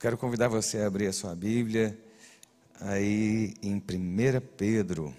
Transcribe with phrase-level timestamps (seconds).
[0.00, 1.96] quero convidar você a abrir a sua Bíblia
[2.80, 3.80] aí em 1
[4.56, 5.14] Pedro.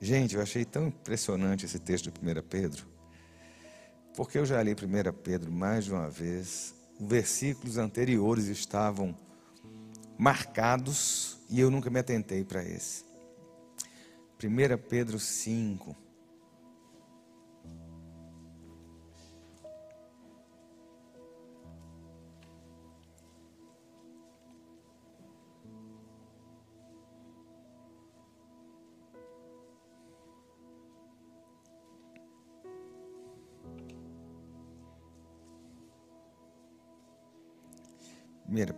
[0.00, 2.86] Gente, eu achei tão impressionante esse texto de 1 Pedro,
[4.14, 6.72] porque eu já li 1 Pedro mais de uma vez.
[7.00, 9.12] Os versículos anteriores estavam
[10.16, 13.04] marcados e eu nunca me atentei para esse.
[14.40, 15.96] 1 Pedro 5.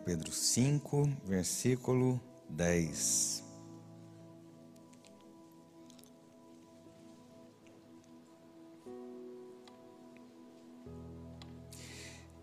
[0.05, 3.43] Pedro 5, versículo 10.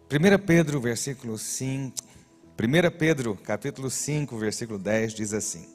[0.10, 1.96] Primeira Pedro, versículo 5,
[2.60, 5.70] 1 Pedro, capítulo 5, versículo 10 diz assim: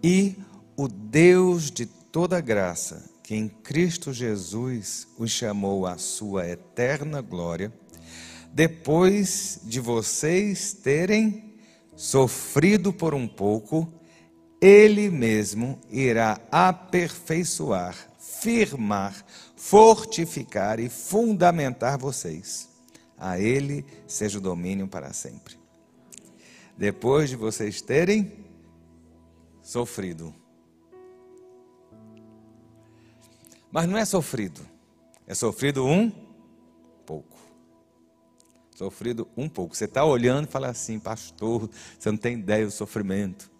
[0.00, 0.36] E
[0.76, 7.72] o Deus de toda graça, que em Cristo Jesus os chamou à sua eterna glória,
[8.52, 11.54] depois de vocês terem
[11.94, 13.92] sofrido por um pouco,
[14.60, 19.24] Ele mesmo irá aperfeiçoar, firmar,
[19.56, 22.68] fortificar e fundamentar vocês.
[23.16, 25.54] A Ele seja o domínio para sempre.
[26.76, 28.32] Depois de vocês terem
[29.62, 30.34] sofrido.
[33.70, 34.60] Mas não é sofrido,
[35.26, 36.29] é sofrido um
[38.80, 39.76] sofrido um pouco.
[39.76, 43.50] Você está olhando e fala assim, pastor, você não tem ideia do sofrimento.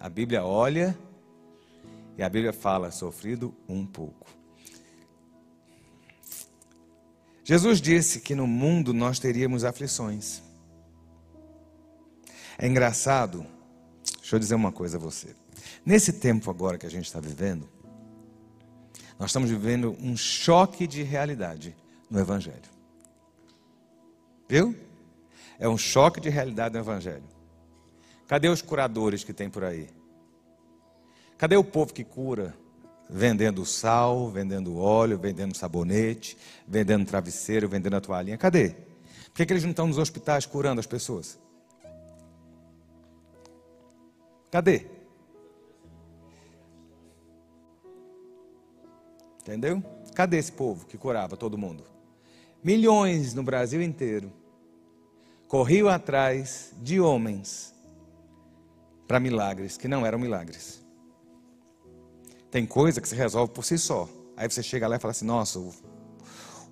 [0.00, 0.98] A Bíblia olha
[2.16, 4.26] e a Bíblia fala, sofrido um pouco.
[7.44, 10.40] Jesus disse que no mundo nós teríamos aflições.
[12.56, 13.44] É engraçado,
[14.16, 15.36] deixa eu dizer uma coisa a você.
[15.84, 17.68] Nesse tempo agora que a gente está vivendo,
[19.18, 21.81] nós estamos vivendo um choque de realidade
[22.12, 22.70] no Evangelho.
[24.46, 24.76] Viu?
[25.58, 27.24] É um choque de realidade no Evangelho.
[28.28, 29.88] Cadê os curadores que tem por aí?
[31.38, 32.54] Cadê o povo que cura?
[33.08, 36.36] Vendendo sal, vendendo óleo, vendendo sabonete,
[36.68, 38.36] vendendo travesseiro, vendendo a toalhinha.
[38.36, 38.70] Cadê?
[38.70, 41.38] Por que, que eles não estão nos hospitais curando as pessoas?
[44.50, 44.86] Cadê?
[49.40, 49.82] Entendeu?
[50.14, 51.92] Cadê esse povo que curava todo mundo?
[52.62, 54.32] Milhões no Brasil inteiro
[55.48, 57.74] corriam atrás de homens
[59.06, 60.80] para milagres que não eram milagres.
[62.50, 64.08] Tem coisa que se resolve por si só.
[64.36, 65.72] Aí você chega lá e fala assim: nossa, o,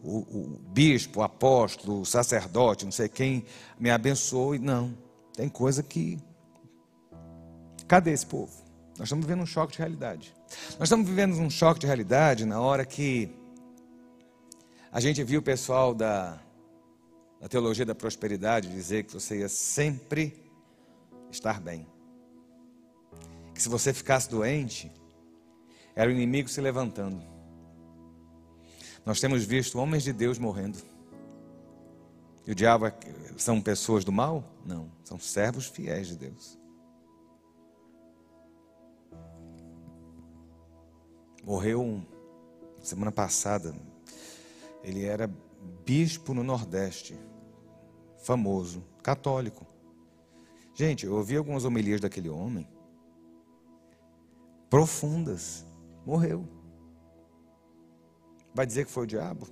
[0.03, 3.45] o, o bispo, o apóstolo, o sacerdote, não sei quem,
[3.78, 4.55] me abençoou.
[4.55, 4.97] E não,
[5.34, 6.19] tem coisa que.
[7.89, 8.53] Cadê esse povo?
[8.97, 10.34] Nós estamos vivendo um choque de realidade.
[10.78, 13.40] Nós estamos vivendo um choque de realidade na hora que
[14.93, 16.41] a gente viu o pessoal da,
[17.41, 20.34] da teologia da prosperidade dizer que você ia sempre
[21.31, 21.87] estar bem.
[23.55, 24.91] Que se você ficasse doente,
[25.95, 27.23] era o inimigo se levantando.
[29.06, 30.78] Nós temos visto homens de Deus morrendo.
[32.47, 32.95] E o diabo é,
[33.37, 34.45] são pessoas do mal?
[34.67, 36.59] Não, são servos fiéis de Deus.
[41.45, 42.05] Morreu um,
[42.83, 43.75] semana passada,
[44.82, 45.30] ele era
[45.84, 47.18] bispo no Nordeste,
[48.18, 49.66] famoso, católico.
[50.74, 52.68] Gente, eu ouvi algumas homilias daquele homem,
[54.70, 55.66] profundas.
[56.06, 56.48] Morreu.
[58.54, 59.46] Vai dizer que foi o diabo?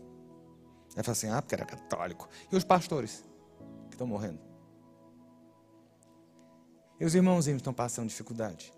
[0.94, 2.28] Vai falar assim, ah, porque era católico.
[2.50, 3.24] E os pastores
[3.88, 4.40] que estão morrendo?
[6.98, 8.72] E os irmãozinhos estão passando dificuldade.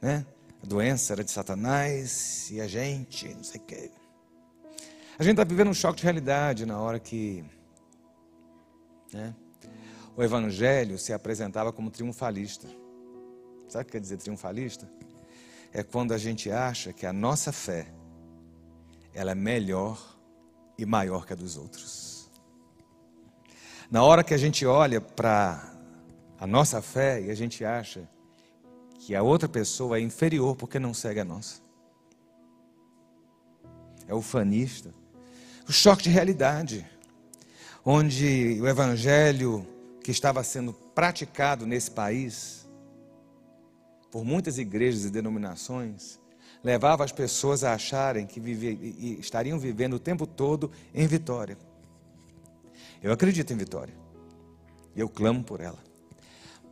[0.00, 0.26] Né?
[0.62, 3.90] A doença era de Satanás e a gente, não sei o quê.
[5.22, 7.44] A gente está vivendo um choque de realidade na hora que
[9.12, 9.32] né,
[10.16, 12.66] o Evangelho se apresentava como triunfalista.
[13.68, 14.90] Sabe o que quer dizer triunfalista?
[15.72, 17.86] É quando a gente acha que a nossa fé
[19.14, 20.18] ela é melhor
[20.76, 22.28] e maior que a dos outros.
[23.88, 25.72] Na hora que a gente olha para
[26.36, 28.08] a nossa fé e a gente acha
[28.98, 31.62] que a outra pessoa é inferior porque não segue a nossa.
[34.08, 35.00] É ufanista
[35.68, 36.86] o choque de realidade,
[37.84, 39.66] onde o evangelho
[40.02, 42.68] que estava sendo praticado nesse país,
[44.10, 46.18] por muitas igrejas e denominações,
[46.62, 51.56] levava as pessoas a acharem que vive, estariam vivendo o tempo todo em vitória.
[53.02, 53.94] Eu acredito em vitória.
[54.94, 55.78] Eu clamo por ela.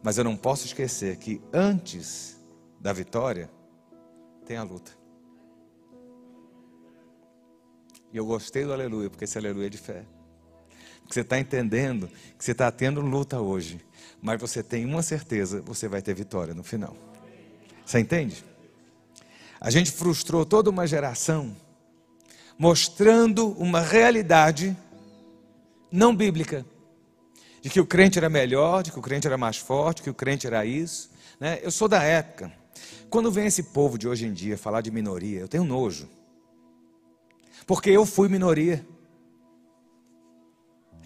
[0.02, 2.38] Mas eu não posso esquecer que antes
[2.80, 3.50] da vitória
[4.46, 4.99] tem a luta.
[8.12, 10.04] E eu gostei do aleluia, porque esse aleluia é de fé.
[11.00, 12.08] Porque você está entendendo
[12.38, 13.80] que você está tendo luta hoje.
[14.22, 16.96] Mas você tem uma certeza, você vai ter vitória no final.
[17.84, 18.44] Você entende?
[19.60, 21.54] A gente frustrou toda uma geração
[22.58, 24.76] mostrando uma realidade
[25.90, 26.64] não bíblica.
[27.62, 30.14] De que o crente era melhor, de que o crente era mais forte, que o
[30.14, 31.10] crente era isso.
[31.38, 31.58] Né?
[31.62, 32.52] Eu sou da época.
[33.08, 36.08] Quando vem esse povo de hoje em dia falar de minoria, eu tenho nojo.
[37.66, 38.86] Porque eu fui minoria.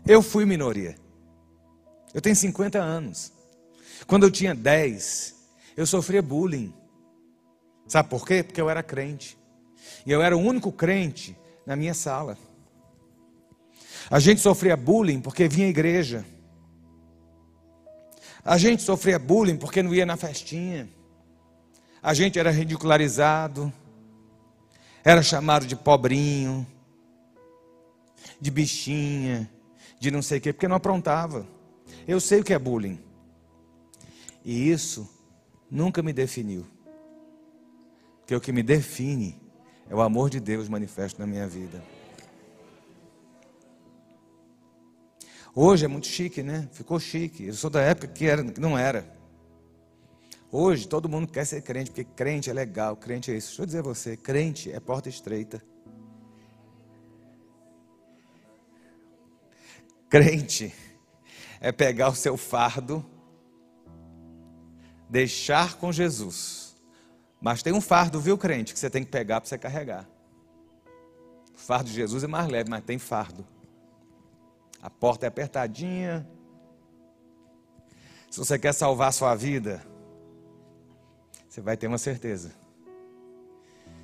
[0.07, 0.97] Eu fui minoria.
[2.13, 3.33] Eu tenho 50 anos.
[4.07, 5.35] Quando eu tinha 10,
[5.77, 6.73] eu sofria bullying.
[7.87, 8.43] Sabe por quê?
[8.43, 9.39] Porque eu era crente.
[10.07, 11.37] E eu era o único crente
[11.67, 12.37] na minha sala.
[14.11, 16.25] A gente sofria bullying porque vinha à igreja.
[18.45, 20.89] A gente sofria bullying porque não ia na festinha.
[22.03, 23.73] A gente era ridicularizado.
[25.05, 26.67] Era chamado de pobrinho,
[28.41, 29.51] de bichinha,
[30.01, 31.47] de não sei o quê, porque não aprontava.
[32.09, 32.99] Eu sei o que é bullying.
[34.43, 35.09] E isso
[35.71, 36.67] nunca me definiu.
[38.21, 39.39] Porque o que me define
[39.91, 41.83] é o amor de Deus manifesto na minha vida.
[45.55, 46.69] Hoje é muito chique, né?
[46.73, 47.45] Ficou chique.
[47.45, 49.07] Eu sou da época que, era, que não era.
[50.57, 53.49] Hoje todo mundo quer ser crente, porque crente é legal, crente é isso.
[53.49, 55.61] Deixa eu dizer a você, crente é porta estreita.
[60.09, 60.73] Crente
[61.61, 63.05] é pegar o seu fardo,
[65.11, 66.77] deixar com Jesus.
[67.41, 70.09] Mas tem um fardo, viu, crente, que você tem que pegar para você carregar.
[71.53, 73.45] O fardo de Jesus é mais leve, mas tem fardo.
[74.81, 76.25] A porta é apertadinha.
[78.31, 79.85] Se você quer salvar a sua vida,
[81.55, 82.51] você vai ter uma certeza.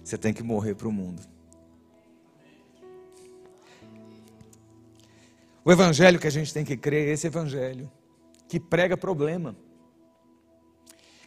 [0.05, 1.21] Você tem que morrer para o mundo.
[5.65, 7.91] O evangelho que a gente tem que crer é esse evangelho
[8.47, 9.57] que prega problema,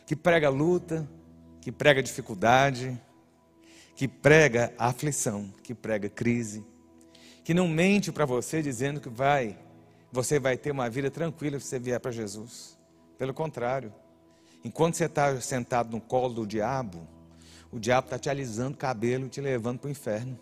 [0.06, 1.06] que prega luta,
[1.60, 2.98] que prega dificuldade,
[3.94, 6.66] que prega aflição, que prega crise,
[7.44, 9.60] que não mente para você dizendo que vai,
[10.10, 12.80] você vai ter uma vida tranquila se você vier para Jesus.
[13.18, 13.94] Pelo contrário,
[14.64, 17.08] Enquanto você está sentado no colo do diabo,
[17.72, 20.40] o diabo está te alisando o cabelo e te levando para o inferno.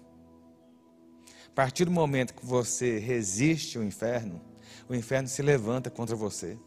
[1.48, 4.40] A partir do momento que você resiste ao inferno,
[4.88, 6.58] o inferno se levanta contra você.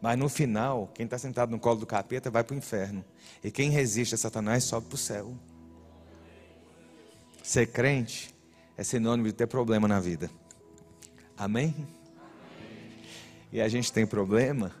[0.00, 3.04] Mas no final, quem está sentado no colo do capeta vai para o inferno.
[3.42, 5.34] E quem resiste a Satanás sobe para o céu.
[7.42, 8.34] Ser crente
[8.76, 10.30] é sinônimo de ter problema na vida.
[11.36, 11.74] Amém?
[11.74, 11.88] Amém?
[13.52, 14.72] E a gente tem problema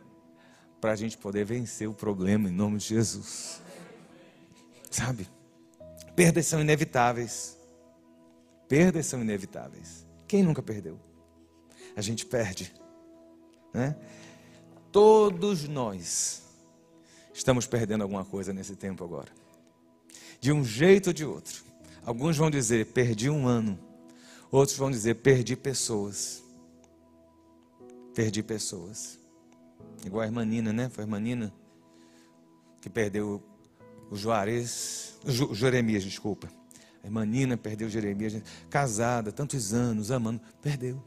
[0.80, 3.60] para a gente poder vencer o problema em nome de Jesus.
[4.90, 5.28] Sabe?
[6.14, 7.56] Perdas são inevitáveis.
[8.68, 10.06] Perdas são inevitáveis.
[10.26, 10.98] Quem nunca perdeu?
[11.96, 12.72] A gente perde.
[13.72, 13.96] Né?
[14.92, 16.42] Todos nós
[17.32, 19.30] estamos perdendo alguma coisa nesse tempo agora.
[20.40, 21.62] De um jeito ou de outro.
[22.04, 23.78] Alguns vão dizer, perdi um ano.
[24.50, 26.42] Outros vão dizer, perdi pessoas.
[28.14, 29.18] Perdi pessoas.
[30.04, 30.88] Igual a irmã Nina, né?
[30.88, 31.52] Foi a irmã Nina
[32.80, 33.42] que perdeu
[34.10, 36.48] o Juarez, o Jeremias, desculpa.
[37.02, 41.02] A irmã Nina perdeu o Jeremias, casada, tantos anos, amando, perdeu.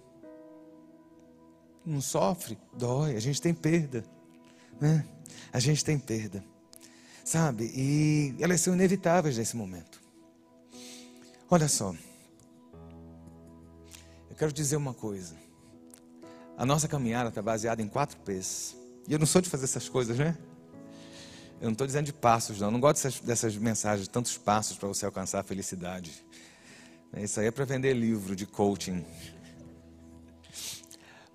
[1.85, 4.03] Não sofre, dói, a gente tem perda,
[4.79, 5.05] né?
[5.51, 6.43] A gente tem perda,
[7.23, 7.71] sabe?
[7.75, 9.99] E elas são inevitáveis nesse momento.
[11.49, 11.93] Olha só,
[14.29, 15.35] eu quero dizer uma coisa.
[16.57, 18.80] A nossa caminhada está baseada em quatro P's.
[19.07, 20.37] E eu não sou de fazer essas coisas, né?
[21.59, 22.67] Eu não estou dizendo de passos, não.
[22.67, 26.25] Eu não gosto dessas, dessas mensagens, tantos passos para você alcançar a felicidade.
[27.17, 29.05] Isso aí é para vender livro de coaching.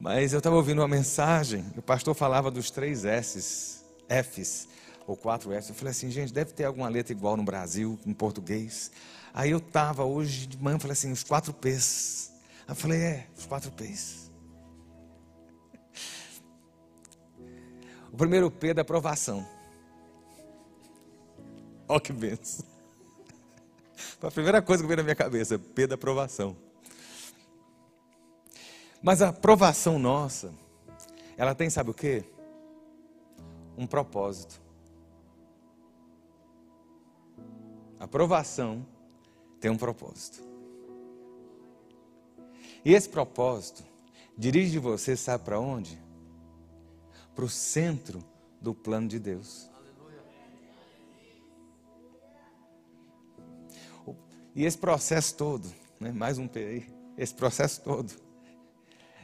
[0.00, 4.68] Mas eu estava ouvindo uma mensagem, o pastor falava dos três S's, F's,
[5.06, 5.68] ou quatro F's.
[5.68, 8.90] Eu falei assim, gente, deve ter alguma letra igual no Brasil, em português.
[9.32, 12.32] Aí eu estava hoje de manhã, falei assim, os quatro P's.
[12.68, 14.25] Eu falei, é, os quatro P's.
[18.16, 19.46] O primeiro P é da aprovação.
[21.86, 22.64] Olha que benção.
[24.18, 26.56] Foi a primeira coisa que veio na minha cabeça, P da aprovação.
[29.02, 30.50] Mas a aprovação nossa,
[31.36, 32.24] ela tem, sabe o quê?
[33.76, 34.58] Um propósito.
[38.00, 38.86] A aprovação
[39.60, 40.42] tem um propósito.
[42.82, 43.84] E esse propósito
[44.38, 46.05] dirige você, sabe para onde?
[47.36, 48.24] Para o centro
[48.62, 49.70] do plano de Deus.
[54.54, 55.68] E esse processo todo,
[56.00, 56.88] né, mais um P aí,
[57.18, 58.10] esse processo todo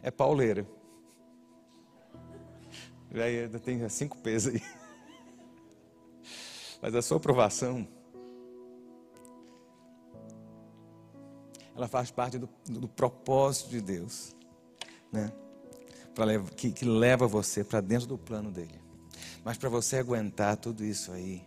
[0.02, 0.68] é pauleira.
[3.10, 4.62] Já ainda tem cinco P's aí.
[6.82, 7.88] Mas a sua aprovação,
[11.74, 14.36] ela faz parte do, do propósito de Deus,
[15.10, 15.32] né?
[16.56, 18.80] Que, que leva você para dentro do plano dele.
[19.44, 21.42] Mas para você aguentar tudo isso aí,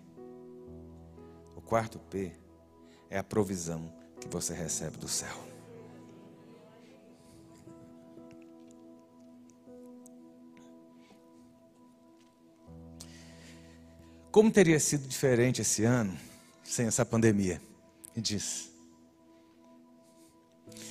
[1.56, 2.32] o quarto P
[3.10, 5.36] é a provisão que você recebe do céu.
[14.32, 16.18] Como teria sido diferente esse ano
[16.62, 17.62] sem essa pandemia?
[18.14, 18.70] Me diz.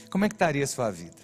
[0.09, 1.24] Como é que estaria a sua vida?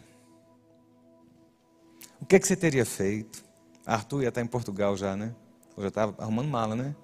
[2.31, 3.43] Que, é que você teria feito?
[3.85, 5.35] Arthur ia estar em Portugal já, né?
[5.77, 6.95] Eu já estava arrumando mala, né?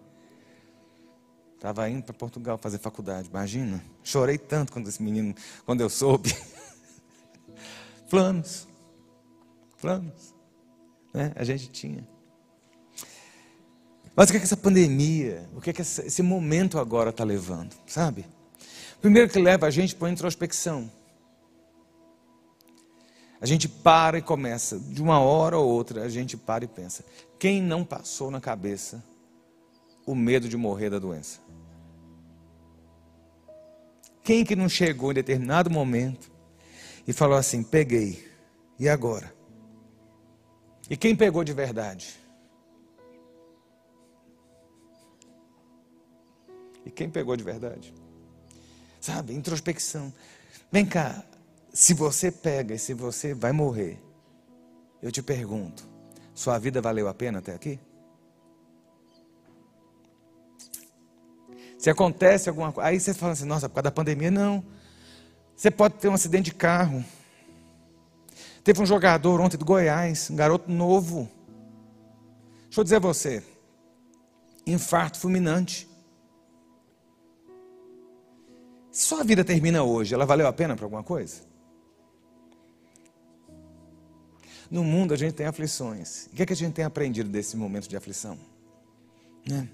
[1.56, 3.83] Estava indo para Portugal fazer faculdade, imagina.
[4.04, 6.33] Chorei tanto quando esse menino, quando eu soube.
[8.09, 8.68] planos.
[9.80, 10.33] Planos.
[11.12, 11.33] Né?
[11.35, 12.06] A gente tinha.
[14.14, 17.25] Mas o que, é que essa pandemia, o que, é que esse momento agora está
[17.25, 18.25] levando, sabe?
[19.00, 20.88] Primeiro que leva a gente para a introspecção.
[23.40, 27.05] A gente para e começa, de uma hora ou outra, a gente para e pensa:
[27.38, 29.02] quem não passou na cabeça
[30.07, 31.40] o medo de morrer da doença?
[34.23, 36.31] Quem que não chegou em determinado momento
[37.07, 38.26] e falou assim: peguei,
[38.78, 39.35] e agora?
[40.88, 42.16] E quem pegou de verdade?
[46.85, 47.93] E quem pegou de verdade?
[49.00, 50.12] Sabe, introspecção.
[50.71, 51.25] Vem cá,
[51.76, 54.02] se você pega e se você vai morrer,
[55.02, 55.87] eu te pergunto:
[56.35, 57.78] sua vida valeu a pena até aqui?
[61.78, 64.64] Se acontece alguma coisa, aí você fala assim: nossa, por causa da pandemia, não.
[65.54, 67.04] Você pode ter um acidente de carro.
[68.64, 71.30] Teve um jogador ontem do Goiás, um garoto novo.
[72.64, 73.45] Deixa eu dizer a você:
[74.66, 75.87] infarto fulminante.
[78.90, 81.54] Se sua vida termina hoje, ela valeu a pena para alguma coisa?
[84.71, 86.27] No mundo a gente tem aflições.
[86.27, 88.39] O que, é que a gente tem aprendido desse momento de aflição?
[89.47, 89.69] Né?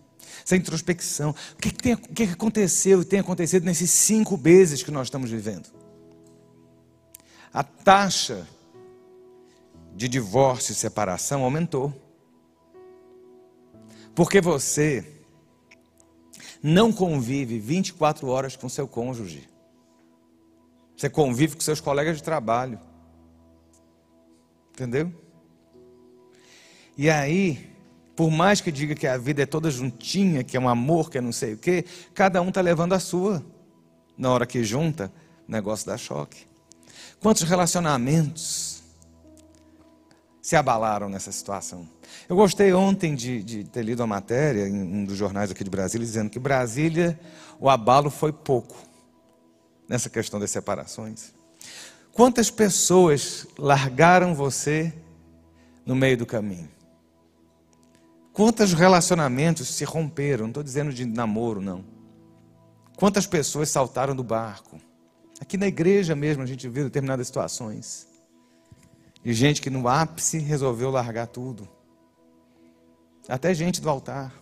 [0.45, 1.31] Essa introspecção.
[1.31, 4.37] O que, é que, tem, o que, é que aconteceu e tem acontecido nesses cinco
[4.37, 5.69] meses que nós estamos vivendo?
[7.53, 8.47] A taxa
[9.95, 11.93] de divórcio e separação aumentou.
[14.15, 15.07] Porque você
[16.63, 19.49] não convive 24 horas com seu cônjuge.
[20.97, 22.79] Você convive com seus colegas de trabalho.
[24.73, 25.13] Entendeu?
[26.97, 27.71] E aí,
[28.15, 31.19] por mais que diga que a vida é toda juntinha, que é um amor, que
[31.19, 33.45] é não sei o quê, cada um está levando a sua.
[34.17, 35.13] Na hora que junta,
[35.49, 36.47] o negócio dá choque.
[37.21, 38.83] Quantos relacionamentos
[40.41, 41.89] se abalaram nessa situação?
[42.29, 45.71] Eu gostei ontem de, de, ter lido a matéria em um dos jornais aqui de
[45.71, 47.19] Brasília, dizendo que Brasília,
[47.59, 48.77] o abalo foi pouco
[49.89, 51.33] nessa questão das separações.
[52.13, 54.93] Quantas pessoas largaram você
[55.85, 56.71] no meio do caminho?
[58.33, 60.45] Quantos relacionamentos se romperam?
[60.45, 61.85] Não estou dizendo de namoro, não.
[62.97, 64.79] Quantas pessoas saltaram do barco?
[65.41, 68.07] Aqui na igreja mesmo a gente viu determinadas situações.
[69.23, 71.69] De gente que no ápice resolveu largar tudo
[73.29, 74.33] até gente do altar.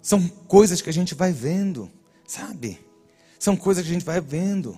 [0.00, 1.90] São coisas que a gente vai vendo,
[2.26, 2.78] sabe?
[3.40, 4.76] São coisas que a gente vai vendo.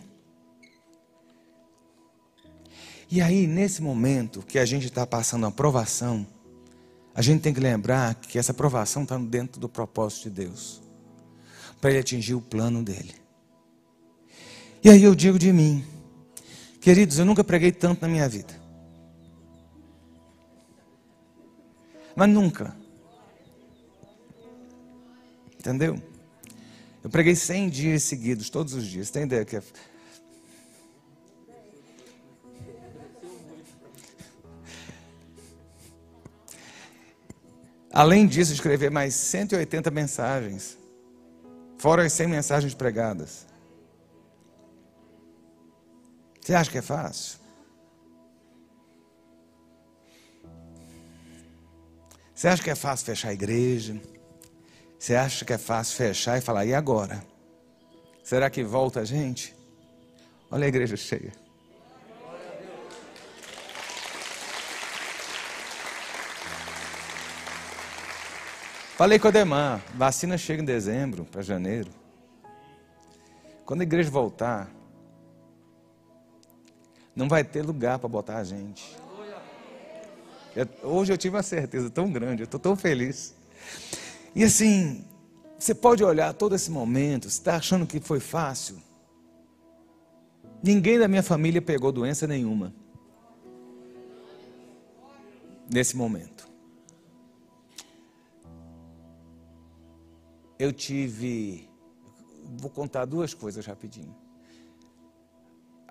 [3.11, 6.25] E aí, nesse momento que a gente está passando a aprovação,
[7.13, 10.81] a gente tem que lembrar que essa aprovação está dentro do propósito de Deus,
[11.81, 13.17] para Ele atingir o plano dele.
[14.83, 15.85] E aí eu digo de mim,
[16.81, 18.55] queridos, eu nunca preguei tanto na minha vida.
[22.15, 22.77] Mas nunca.
[25.59, 26.12] Entendeu?
[27.03, 29.11] Eu preguei 100 dias seguidos, todos os dias.
[29.11, 29.63] Tem ideia que é.
[37.93, 40.79] Além disso, escrever mais 180 mensagens,
[41.77, 43.47] fora as 100 mensagens pregadas.
[46.41, 47.39] Você acha que é fácil?
[52.35, 54.01] Você acha que é fácil fechar a igreja?
[55.03, 57.25] Você acha que é fácil fechar e falar, e agora?
[58.23, 59.53] Será que volta a gente?
[60.49, 61.33] Olha a igreja cheia.
[68.97, 71.91] Falei com o Demar, vacina chega em dezembro para janeiro.
[73.67, 74.71] Quando a igreja voltar,
[77.13, 78.97] não vai ter lugar para botar a gente.
[80.55, 83.35] Eu, hoje eu tive uma certeza tão grande, eu estou tão feliz.
[84.35, 85.05] E assim,
[85.59, 88.83] você pode olhar todo esse momento, você está achando que foi fácil?
[90.63, 92.73] Ninguém da minha família pegou doença nenhuma.
[95.69, 96.49] Nesse momento.
[100.59, 101.69] Eu tive.
[102.57, 104.15] Vou contar duas coisas rapidinho.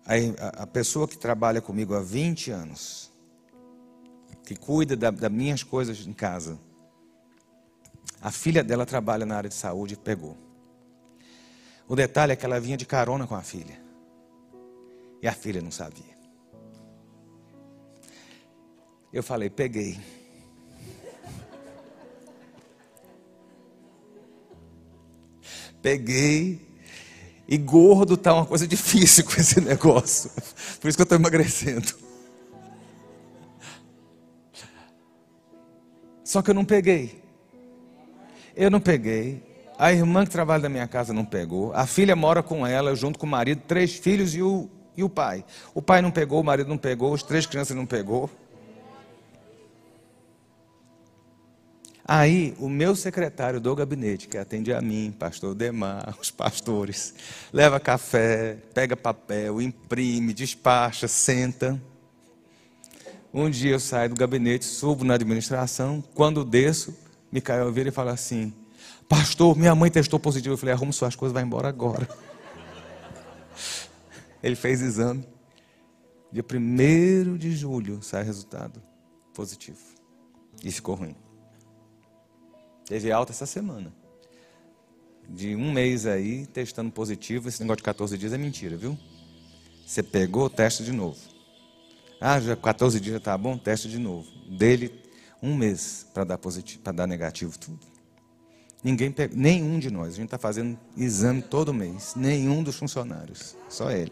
[0.05, 3.11] A, a, pessoa que trabalha comigo há 20 anos,
[4.43, 6.59] que cuida da, das minhas coisas em casa,
[8.21, 10.37] a filha dela trabalha na área de saúde e pegou.
[11.87, 13.81] O detalhe é que ela vinha de carona com a filha.
[15.21, 16.15] E a filha não sabia.
[19.11, 19.99] Eu falei, peguei.
[25.81, 26.69] Peguei.
[27.47, 30.29] E gordo tá uma coisa difícil com esse negócio.
[30.79, 31.93] Por isso que eu estou emagrecendo.
[36.23, 37.20] Só que eu não peguei.
[38.61, 39.41] Eu não peguei.
[39.75, 41.73] A irmã que trabalha na minha casa não pegou.
[41.73, 45.09] A filha mora com ela, junto com o marido, três filhos e o, e o
[45.09, 45.43] pai.
[45.73, 48.29] O pai não pegou, o marido não pegou, os três crianças não pegou.
[52.05, 57.15] Aí, o meu secretário do gabinete, que atende a mim, pastor Demar, os pastores,
[57.51, 61.81] leva café, pega papel, imprime, despacha, senta.
[63.33, 66.95] Um dia eu saio do gabinete, subo na administração, quando desço,
[67.31, 68.53] Micael vira e fala assim:
[69.07, 70.53] Pastor, minha mãe testou positivo.
[70.53, 72.07] Eu falei: arruma suas coisas, vai embora agora.
[74.41, 75.27] Ele fez exame.
[76.31, 78.81] Dia 1 de julho sai resultado
[79.33, 79.79] positivo.
[80.63, 81.15] E ficou ruim.
[82.85, 83.93] Teve alta essa semana.
[85.27, 87.47] De um mês aí, testando positivo.
[87.47, 88.97] Esse negócio de 14 dias é mentira, viu?
[89.85, 91.19] Você pegou, testa de novo.
[92.19, 93.57] Ah, já 14 dias já está bom?
[93.57, 94.29] Testa de novo.
[94.49, 95.00] Dele
[95.41, 97.79] um mês para dar positivo, para dar negativo tudo.
[98.83, 100.09] Ninguém pega, nenhum de nós.
[100.09, 102.13] A gente está fazendo exame todo mês.
[102.15, 103.55] Nenhum dos funcionários.
[103.69, 104.11] Só ele.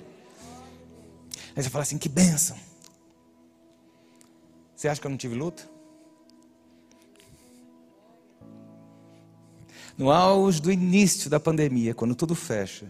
[1.55, 2.57] Aí você fala assim, que bênção.
[4.75, 5.67] Você acha que eu não tive luta?
[9.97, 12.87] No auge do início da pandemia, quando tudo fecha,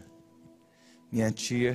[1.11, 1.73] minha tia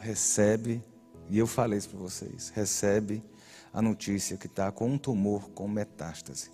[0.00, 0.82] recebe,
[1.28, 3.22] e eu falei isso para vocês, recebe
[3.72, 6.50] a notícia que está com um tumor com metástase.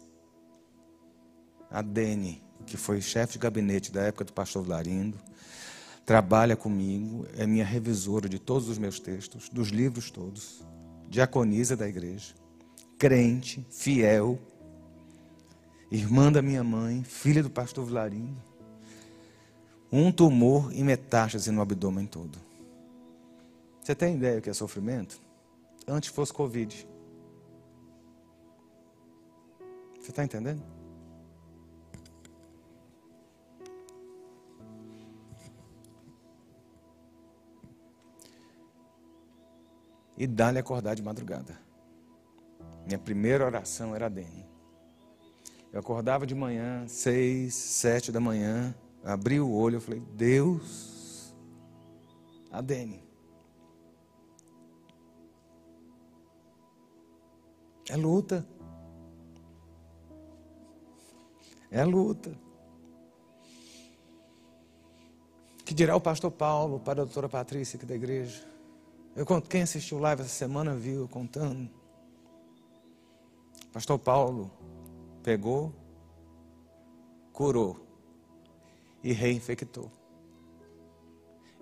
[1.70, 5.18] A Dene, que foi chefe de gabinete da época do pastor Larindo,
[6.07, 10.64] trabalha comigo, é minha revisora de todos os meus textos, dos livros todos,
[11.09, 12.35] diaconisa da igreja,
[12.96, 14.38] crente, fiel,
[15.90, 18.42] irmã da minha mãe, filha do pastor Vilarindo.
[19.90, 22.38] Um tumor e metástase no abdômen todo.
[23.83, 25.20] Você tem ideia do que é sofrimento?
[25.87, 26.87] Antes fosse Covid.
[30.09, 30.62] Você está entendendo?
[40.16, 41.61] E dá-lhe acordar de madrugada.
[42.87, 44.49] Minha primeira oração era a Dene.
[45.71, 51.35] Eu acordava de manhã, seis, sete da manhã, abri o olho, eu falei, Deus,
[52.51, 53.07] a Dene.
[57.90, 58.49] É luta.
[61.70, 62.37] É luta.
[65.64, 68.42] Que dirá o pastor Paulo para a doutora Patrícia aqui da igreja?
[69.14, 71.68] Eu conto, quem assistiu live essa semana viu contando.
[73.72, 74.50] Pastor Paulo
[75.22, 75.74] pegou,
[77.33, 77.87] curou
[79.04, 79.90] e reinfectou.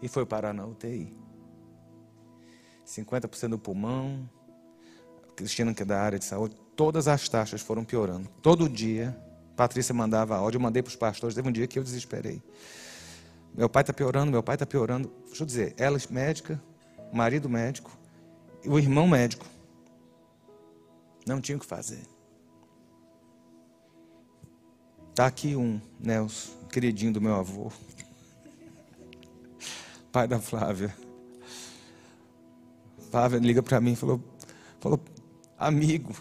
[0.01, 1.13] E foi parar na UTI.
[2.87, 4.31] 50% do pulmão,
[5.35, 8.29] Cristina que é da área de saúde, todas as taxas foram piorando.
[8.41, 9.21] Todo dia
[9.57, 11.35] Patrícia mandava áudio, eu mandei para os pastores.
[11.35, 12.43] Teve um dia que eu desesperei.
[13.55, 15.11] Meu pai está piorando, meu pai está piorando.
[15.27, 16.63] Deixa eu dizer, ela médica,
[17.11, 17.91] o marido médico,
[18.63, 19.47] e o irmão médico.
[21.27, 22.07] Não tinha o que fazer.
[25.11, 27.73] Está aqui um, Nelson, queridinho do meu avô.
[30.13, 30.95] Pai da Flávia.
[33.11, 34.21] Flávia liga para mim e falou,
[34.79, 35.01] falou,
[35.59, 36.15] amigo,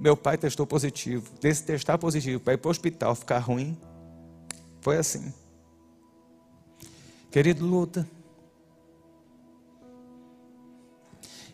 [0.00, 1.30] meu pai testou positivo.
[1.40, 3.76] Desse testar positivo para ir para o hospital ficar ruim,
[4.80, 5.32] foi assim.
[7.30, 8.08] Querido, luta.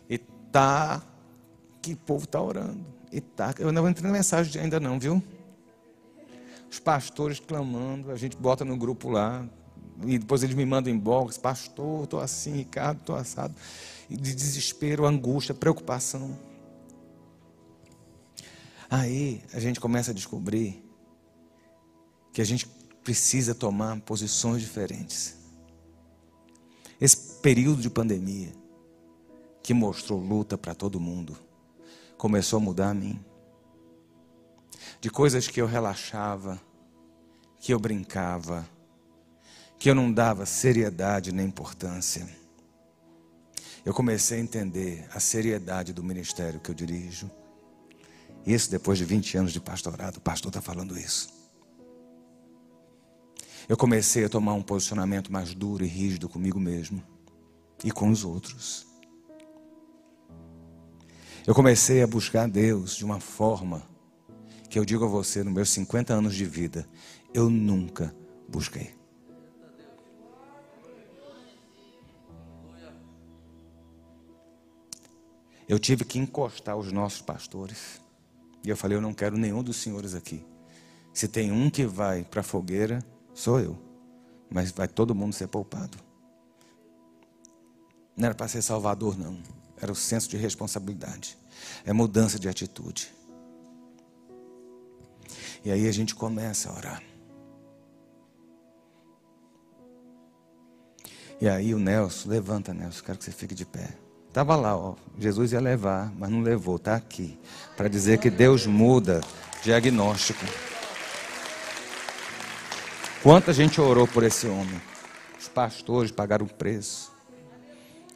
[0.09, 1.03] E tá
[1.81, 2.85] que o povo está orando.
[3.11, 5.21] E tá, eu não entrar na mensagem ainda não, viu?
[6.69, 9.47] Os pastores clamando, a gente bota no grupo lá,
[10.05, 13.55] e depois eles me mandam inbox, pastor, estou assim, Ricardo, estou assado.
[14.09, 16.37] E de desespero, angústia, preocupação.
[18.89, 20.83] Aí a gente começa a descobrir
[22.31, 22.67] que a gente
[23.03, 25.37] precisa tomar posições diferentes.
[26.99, 28.53] Esse período de pandemia,
[29.61, 31.37] que mostrou luta para todo mundo,
[32.17, 33.19] começou a mudar a mim.
[34.99, 36.59] De coisas que eu relaxava,
[37.59, 38.67] que eu brincava,
[39.77, 42.27] que eu não dava seriedade nem importância.
[43.85, 47.29] Eu comecei a entender a seriedade do ministério que eu dirijo.
[48.47, 51.27] Isso depois de 20 anos de pastorado, o pastor está falando isso.
[53.67, 57.03] Eu comecei a tomar um posicionamento mais duro e rígido comigo mesmo
[57.83, 58.87] e com os outros.
[61.45, 63.83] Eu comecei a buscar Deus de uma forma
[64.69, 66.87] que eu digo a você, nos meus 50 anos de vida,
[67.33, 68.15] eu nunca
[68.47, 68.95] busquei.
[75.67, 78.06] Eu tive que encostar os nossos pastores.
[78.63, 80.45] E eu falei: Eu não quero nenhum dos senhores aqui.
[81.13, 83.77] Se tem um que vai para a fogueira, sou eu.
[84.49, 85.97] Mas vai todo mundo ser poupado.
[88.15, 89.37] Não era para ser salvador, não.
[89.81, 91.37] Era o senso de responsabilidade.
[91.85, 93.13] É mudança de atitude.
[95.63, 97.03] E aí a gente começa a orar.
[101.39, 104.06] E aí o Nelson, levanta, Nelson, quero que você fique de pé.
[104.37, 104.93] Estava lá, ó.
[105.17, 107.39] Jesus ia levar, mas não levou, está aqui.
[107.75, 109.19] Para dizer que Deus muda
[109.63, 110.45] diagnóstico.
[113.23, 114.79] Quanta gente orou por esse homem?
[115.39, 117.11] Os pastores pagaram o preço.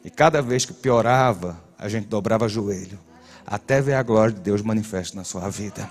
[0.04, 3.00] E cada vez que piorava, a gente dobrava joelho.
[3.44, 5.90] Até ver a glória de Deus manifesta na sua vida.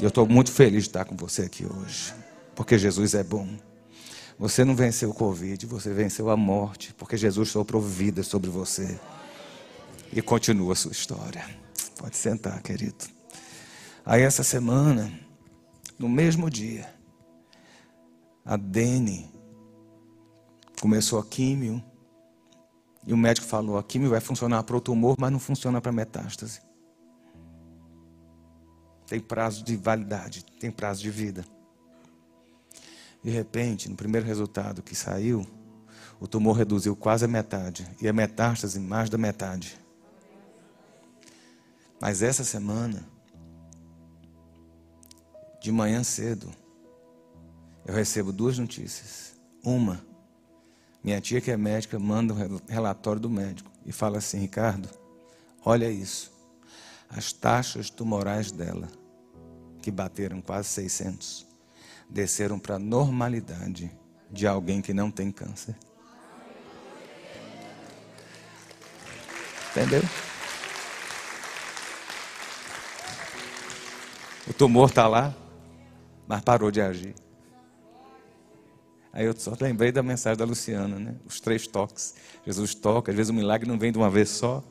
[0.00, 2.14] Eu estou muito feliz de estar com você aqui hoje.
[2.54, 3.48] Porque Jesus é bom.
[4.38, 9.00] Você não venceu o Covid, você venceu a morte, porque Jesus soprou vida sobre você
[10.12, 11.44] e continua a sua história.
[11.98, 13.04] Pode sentar, querido.
[14.04, 15.12] Aí essa semana,
[15.98, 16.92] no mesmo dia,
[18.44, 19.30] a Dene
[20.80, 21.82] começou a químio
[23.06, 25.92] e o médico falou: a químio vai funcionar para o tumor, mas não funciona para
[25.92, 26.60] metástase.
[29.06, 31.44] Tem prazo de validade, tem prazo de vida.
[33.22, 35.46] De repente, no primeiro resultado que saiu,
[36.18, 39.81] o tumor reduziu quase a metade e a metástase mais da metade.
[42.02, 43.08] Mas essa semana,
[45.60, 46.50] de manhã cedo,
[47.86, 49.40] eu recebo duas notícias.
[49.62, 50.04] Uma,
[51.04, 54.88] minha tia que é médica manda um relatório do médico e fala assim: Ricardo,
[55.64, 56.32] olha isso.
[57.08, 58.88] As taxas tumorais dela,
[59.80, 61.46] que bateram quase 600,
[62.10, 63.96] desceram para a normalidade
[64.28, 65.76] de alguém que não tem câncer.
[69.70, 70.02] Entendeu?
[74.48, 75.34] O tumor está lá,
[76.26, 77.14] mas parou de agir.
[79.12, 81.14] Aí eu só lembrei da mensagem da Luciana, né?
[81.26, 82.14] Os três toques.
[82.44, 84.64] Jesus toca, às vezes o milagre não vem de uma vez só.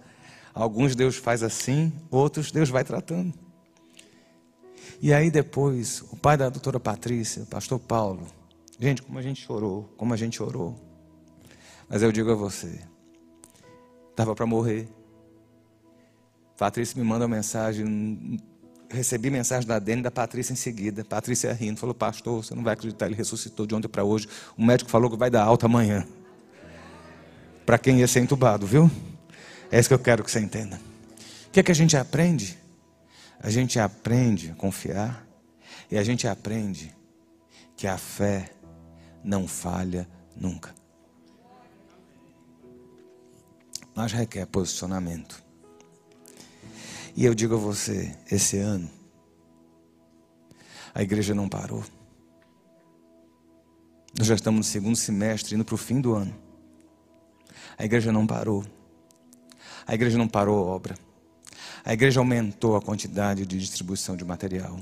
[0.53, 3.33] Alguns Deus faz assim, outros Deus vai tratando.
[5.01, 8.27] E aí depois, o pai da doutora Patrícia, o pastor Paulo,
[8.79, 10.75] gente, como a gente chorou, como a gente chorou.
[11.87, 12.81] Mas eu digo a você,
[14.09, 14.89] estava para morrer.
[16.57, 18.39] Patrícia me manda uma mensagem
[18.91, 21.03] recebi mensagem da Dene e da Patrícia em seguida.
[21.03, 24.27] Patrícia rindo, falou: Pastor, você não vai acreditar, ele ressuscitou de ontem para hoje.
[24.57, 26.05] O médico falou que vai dar alta amanhã.
[27.65, 28.89] Para quem ia ser entubado, viu?
[29.71, 30.79] É isso que eu quero que você entenda.
[31.47, 32.57] O que é que a gente aprende?
[33.39, 35.25] A gente aprende a confiar
[35.89, 36.93] e a gente aprende
[37.75, 38.51] que a fé
[39.23, 40.73] não falha nunca.
[43.95, 45.50] Mas requer posicionamento.
[47.15, 48.89] E eu digo a você, esse ano,
[50.93, 51.83] a igreja não parou.
[54.17, 56.33] Nós já estamos no segundo semestre, indo para o fim do ano.
[57.77, 58.65] A igreja não parou.
[59.85, 60.95] A igreja não parou a obra.
[61.83, 64.79] A igreja aumentou a quantidade de distribuição de material.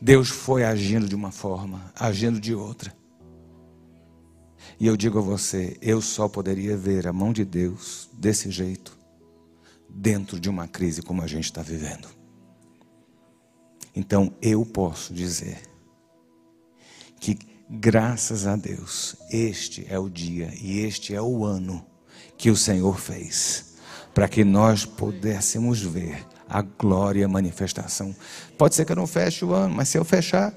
[0.00, 2.94] Deus foi agindo de uma forma, agindo de outra.
[4.78, 8.97] E eu digo a você, eu só poderia ver a mão de Deus desse jeito
[9.88, 12.08] dentro de uma crise como a gente está vivendo.
[13.94, 15.60] Então eu posso dizer
[17.20, 21.84] que, graças a Deus, este é o dia e este é o ano
[22.36, 23.76] que o Senhor fez
[24.14, 28.14] para que nós pudéssemos ver a glória e a manifestação.
[28.56, 30.52] Pode ser que eu não feche o ano, mas se eu fechar,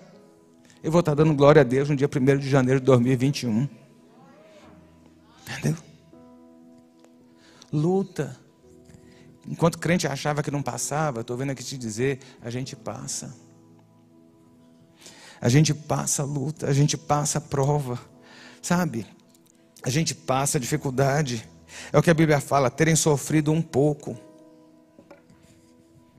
[0.83, 3.67] eu vou estar dando glória a Deus no dia 1 de janeiro de 2021.
[5.59, 5.77] Entendeu?
[7.71, 8.40] Luta.
[9.47, 13.35] Enquanto crente achava que não passava, estou vendo aqui te dizer, a gente passa.
[15.39, 17.99] A gente passa a luta, a gente passa a prova,
[18.61, 19.07] sabe?
[19.81, 21.47] A gente passa a dificuldade.
[21.91, 24.15] É o que a Bíblia fala, terem sofrido um pouco.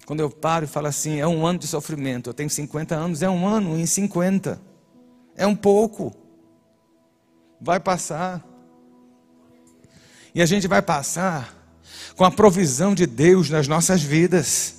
[0.05, 3.23] Quando eu paro e falo assim, é um ano de sofrimento, eu tenho 50 anos,
[3.23, 4.61] é um ano em 50.
[5.37, 6.13] É um pouco.
[7.61, 8.45] Vai passar.
[10.35, 11.62] E a gente vai passar
[12.17, 14.75] com a provisão de Deus nas nossas vidas.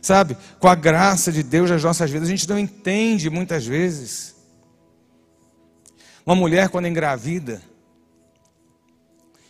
[0.00, 0.36] Sabe?
[0.58, 2.28] Com a graça de Deus nas nossas vidas.
[2.28, 4.34] A gente não entende muitas vezes.
[6.24, 7.60] Uma mulher, quando engravida,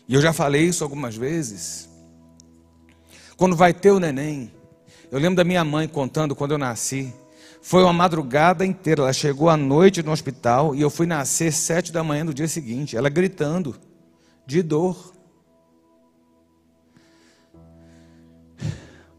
[0.08, 1.88] e eu já falei isso algumas vezes,
[3.36, 4.52] quando vai ter o neném,
[5.10, 7.12] eu lembro da minha mãe contando quando eu nasci.
[7.60, 9.02] Foi uma madrugada inteira.
[9.02, 12.48] Ela chegou à noite no hospital e eu fui nascer sete da manhã do dia
[12.48, 12.96] seguinte.
[12.96, 13.76] Ela gritando
[14.46, 15.12] de dor.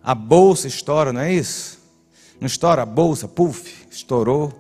[0.04, 1.80] A bolsa estoura, não é isso?
[2.40, 4.52] Não estoura a bolsa, puf, estourou.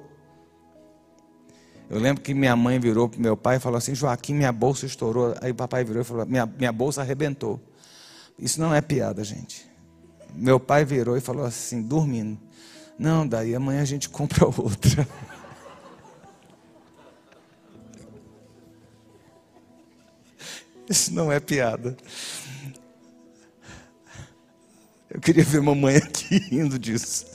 [1.89, 4.85] Eu lembro que minha mãe virou para meu pai e falou assim: Joaquim, minha bolsa
[4.85, 5.35] estourou.
[5.41, 7.59] Aí o papai virou e falou: minha, minha bolsa arrebentou.
[8.39, 9.69] Isso não é piada, gente.
[10.33, 12.39] Meu pai virou e falou assim, dormindo:
[12.97, 15.07] Não, daí amanhã a gente compra outra.
[20.89, 21.97] Isso não é piada.
[25.13, 27.27] Eu queria ver mamãe aqui rindo disso.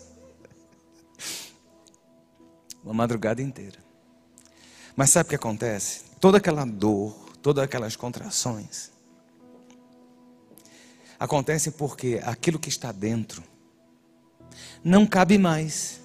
[2.83, 3.79] Uma madrugada inteira.
[4.97, 6.03] Mas sabe o que acontece?
[6.21, 8.91] Toda aquela dor, todas aquelas contrações,
[11.21, 13.45] acontecem porque aquilo que está dentro
[14.83, 16.01] não cabe mais.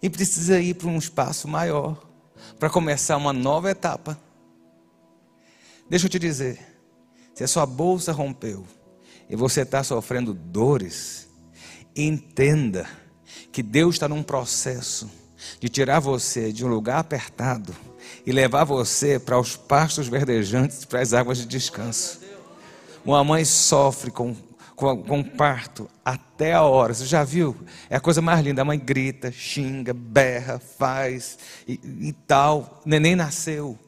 [0.00, 2.06] E precisa ir para um espaço maior
[2.56, 4.16] para começar uma nova etapa.
[5.90, 6.73] Deixa eu te dizer.
[7.34, 8.64] Se a sua bolsa rompeu
[9.28, 11.28] e você está sofrendo dores,
[11.96, 12.88] entenda
[13.50, 15.10] que Deus está num processo
[15.58, 17.74] de tirar você de um lugar apertado
[18.24, 22.20] e levar você para os pastos verdejantes, para as águas de descanso.
[23.04, 24.34] Uma mãe sofre com,
[24.76, 26.94] com, com parto até a hora.
[26.94, 27.56] Você já viu?
[27.90, 28.62] É a coisa mais linda.
[28.62, 32.80] A mãe grita, xinga, berra, faz e, e tal.
[32.86, 33.78] Neném nasceu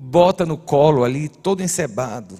[0.00, 2.38] bota no colo ali, todo encebado.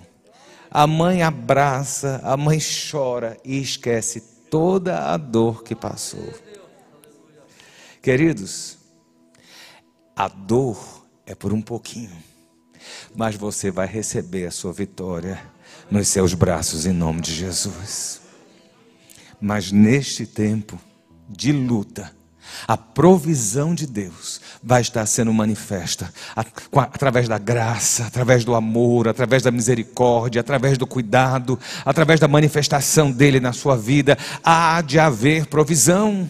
[0.70, 2.58] A mãe abraça, a mãe
[2.90, 6.32] chora e esquece toda a dor que passou.
[8.00, 8.78] Queridos,
[10.14, 12.16] a dor é por um pouquinho,
[13.14, 15.40] mas você vai receber a sua vitória
[15.90, 18.20] nos seus braços em nome de Jesus.
[19.40, 20.78] Mas neste tempo
[21.28, 22.14] de luta,
[22.66, 26.12] a provisão de Deus vai estar sendo manifesta
[26.72, 33.10] através da graça, através do amor, através da misericórdia, através do cuidado, através da manifestação
[33.10, 34.18] dele na sua vida.
[34.42, 36.28] Há de haver provisão.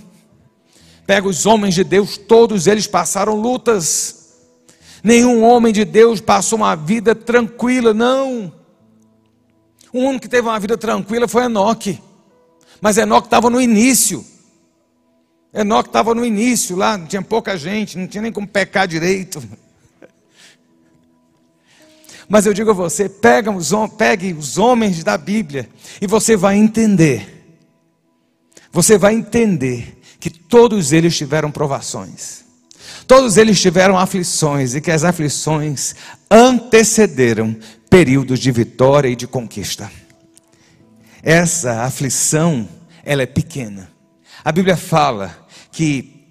[1.07, 4.19] Pega os homens de Deus, todos eles passaram lutas.
[5.03, 8.53] Nenhum homem de Deus passou uma vida tranquila, não.
[9.93, 12.01] O único que teve uma vida tranquila foi Enoque.
[12.81, 14.25] Mas Enoque estava no início.
[15.53, 19.43] Enoque estava no início lá, tinha pouca gente, não tinha nem como pecar direito.
[22.29, 25.69] Mas eu digo a você, pega os, pegue os homens da Bíblia
[26.01, 27.57] e você vai entender.
[28.71, 32.45] Você vai entender que todos eles tiveram provações.
[33.07, 35.95] Todos eles tiveram aflições e que as aflições
[36.31, 37.57] antecederam
[37.89, 39.91] períodos de vitória e de conquista.
[41.23, 42.69] Essa aflição,
[43.03, 43.98] ela é pequena
[44.49, 46.25] a Bíblia fala que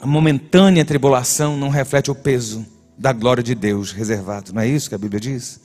[0.00, 2.64] a momentânea tribulação não reflete o peso
[2.96, 4.54] da glória de Deus reservado.
[4.54, 5.60] Não é isso que a Bíblia diz?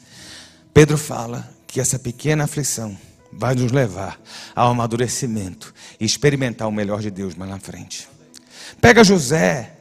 [0.74, 2.98] Pedro fala que essa pequena aflição
[3.32, 4.20] vai nos levar
[4.54, 8.10] ao amadurecimento e experimentar o melhor de Deus mais na frente.
[8.82, 9.72] Pega José.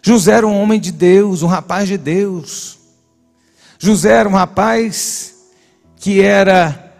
[0.00, 2.78] José era um homem de Deus, um rapaz de Deus.
[3.78, 5.34] José era um rapaz
[5.96, 6.94] que era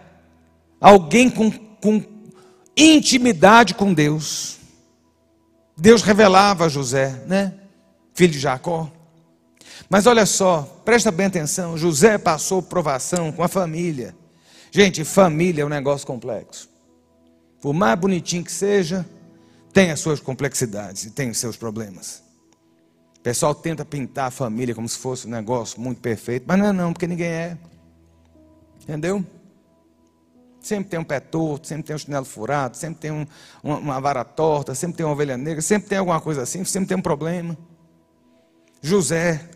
[0.79, 2.12] alguém com, com
[2.75, 4.57] intimidade com Deus.
[5.77, 7.53] Deus revelava a José, né?
[8.13, 8.91] Filho de Jacó.
[9.89, 14.15] Mas olha só, presta bem atenção: José passou provação com a família.
[14.71, 16.69] Gente, família é um negócio complexo.
[17.61, 19.05] Por mais bonitinho que seja,
[19.71, 22.23] tem as suas complexidades e tem os seus problemas.
[23.17, 26.65] O pessoal tenta pintar a família como se fosse um negócio muito perfeito, mas não
[26.65, 27.57] é não, porque ninguém é.
[28.81, 29.25] Entendeu?
[30.63, 33.27] Sempre tem um pé torto, sempre tem um chinelo furado, sempre tem um,
[33.61, 36.87] uma, uma vara torta, sempre tem uma ovelha negra, sempre tem alguma coisa assim, sempre
[36.87, 37.57] tem um problema.
[38.81, 39.49] José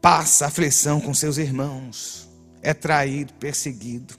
[0.00, 2.26] passa aflição com seus irmãos,
[2.62, 4.14] é traído, perseguido.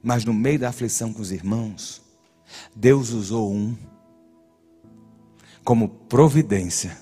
[0.00, 2.00] Mas no meio da aflição com os irmãos,
[2.74, 3.76] Deus usou um
[5.64, 6.96] como providência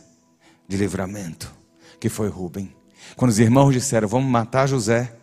[0.66, 1.54] de livramento,
[1.98, 2.74] que foi Rubem.
[3.16, 5.14] Quando os irmãos disseram, vamos matar José,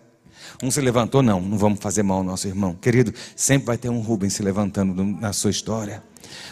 [0.61, 2.75] um se levantou, não, não vamos fazer mal ao nosso irmão.
[2.81, 6.01] Querido, sempre vai ter um Rubem se levantando na sua história.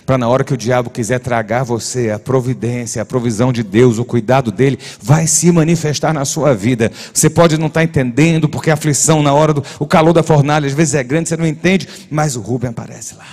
[0.05, 3.97] Para na hora que o diabo quiser tragar você, a providência, a provisão de Deus,
[3.97, 6.91] o cuidado dele, vai se manifestar na sua vida.
[7.11, 10.67] Você pode não estar entendendo, porque a aflição na hora do o calor da fornalha
[10.67, 13.25] às vezes é grande, você não entende, mas o Rubem aparece lá.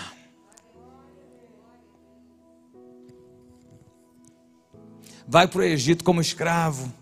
[5.29, 7.02] Vai para o Egito como escravo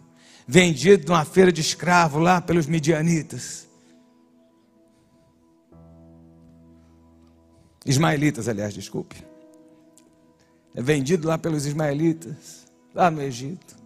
[0.50, 3.68] vendido numa feira de escravo lá pelos midianitas.
[7.86, 9.24] Ismaelitas, aliás, desculpe.
[10.74, 13.76] É vendido lá pelos ismaelitas, lá no Egito.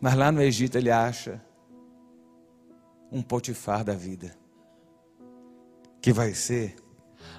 [0.00, 1.42] Mas lá no Egito ele acha
[3.10, 4.36] um Potifar da vida,
[6.00, 6.76] que vai ser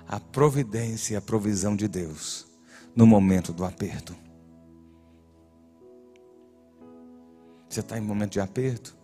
[0.06, 2.46] a providência e a provisão de Deus
[2.94, 4.14] no momento do aperto.
[7.70, 8.98] Você está em momento de aperto?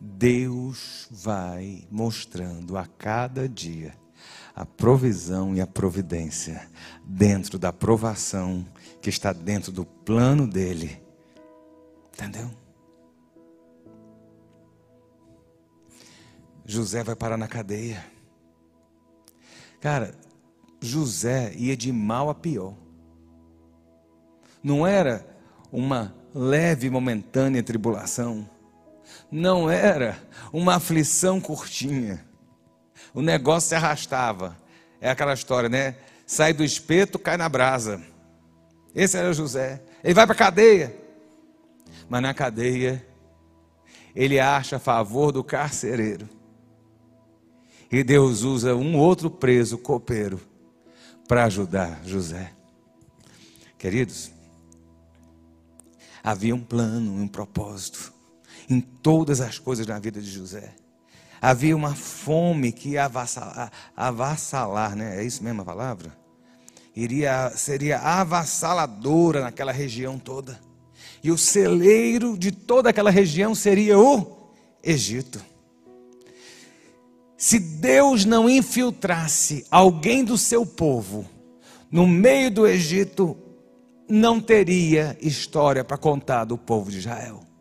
[0.00, 3.94] Deus vai mostrando a cada dia
[4.54, 6.70] a provisão e a providência
[7.04, 8.64] dentro da provação
[9.02, 11.02] que está dentro do plano dele.
[12.12, 12.50] Entendeu?
[16.64, 18.04] José vai parar na cadeia.
[19.80, 20.14] Cara,
[20.80, 22.74] José ia de mal a pior.
[24.62, 25.26] Não era
[25.70, 28.48] uma leve e momentânea tribulação.
[29.30, 30.18] Não era
[30.52, 32.24] uma aflição curtinha.
[33.14, 34.56] O negócio se arrastava.
[35.00, 35.96] É aquela história, né?
[36.26, 38.02] Sai do espeto, cai na brasa.
[38.94, 39.82] Esse era José.
[40.02, 40.96] Ele vai para a cadeia.
[42.08, 43.04] Mas na cadeia,
[44.14, 46.28] ele acha a favor do carcereiro.
[47.90, 50.40] E Deus usa um outro preso, copeiro,
[51.28, 52.52] para ajudar José.
[53.78, 54.33] Queridos,
[56.24, 58.10] Havia um plano, um propósito
[58.70, 60.74] em todas as coisas na vida de José.
[61.38, 65.20] Havia uma fome que ia avassalar, avassalar né?
[65.20, 66.16] É isso mesmo a palavra?
[66.96, 70.58] Iria, seria avassaladora naquela região toda.
[71.22, 74.48] E o celeiro de toda aquela região seria o
[74.82, 75.44] Egito.
[77.36, 81.28] Se Deus não infiltrasse alguém do seu povo
[81.90, 83.36] no meio do Egito,
[84.08, 87.53] não teria história para contar do povo de Israel.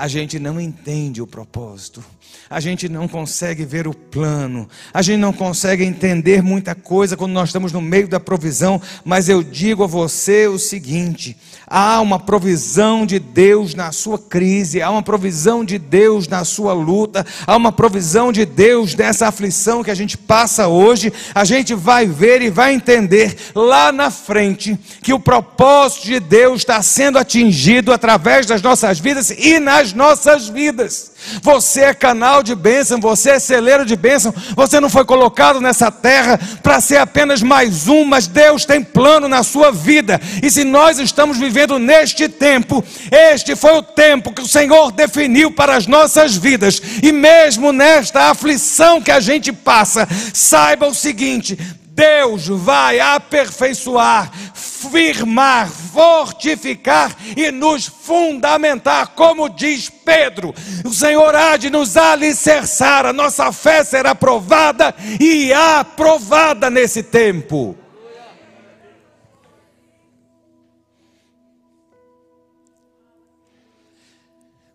[0.00, 2.02] A gente não entende o propósito,
[2.48, 7.32] a gente não consegue ver o plano, a gente não consegue entender muita coisa quando
[7.32, 11.36] nós estamos no meio da provisão, mas eu digo a você o seguinte:
[11.72, 16.72] Há uma provisão de Deus na sua crise, há uma provisão de Deus na sua
[16.72, 21.12] luta, há uma provisão de Deus nessa aflição que a gente passa hoje.
[21.32, 26.62] A gente vai ver e vai entender lá na frente que o propósito de Deus
[26.62, 31.12] está sendo atingido através das nossas vidas e nas nossas vidas.
[31.42, 34.34] Você é canal de bênção, você é celeiro de bênção.
[34.56, 39.28] Você não foi colocado nessa terra para ser apenas mais um, mas Deus tem plano
[39.28, 40.20] na sua vida.
[40.42, 45.50] E se nós estamos vivendo neste tempo, este foi o tempo que o Senhor definiu
[45.50, 51.58] para as nossas vidas, e mesmo nesta aflição que a gente passa, saiba o seguinte:
[51.90, 60.54] Deus vai aperfeiçoar, firmar, fortificar e nos fundamentar, como diz Pedro.
[60.84, 67.76] O Senhor há de nos alicerçar, a nossa fé será provada e aprovada nesse tempo.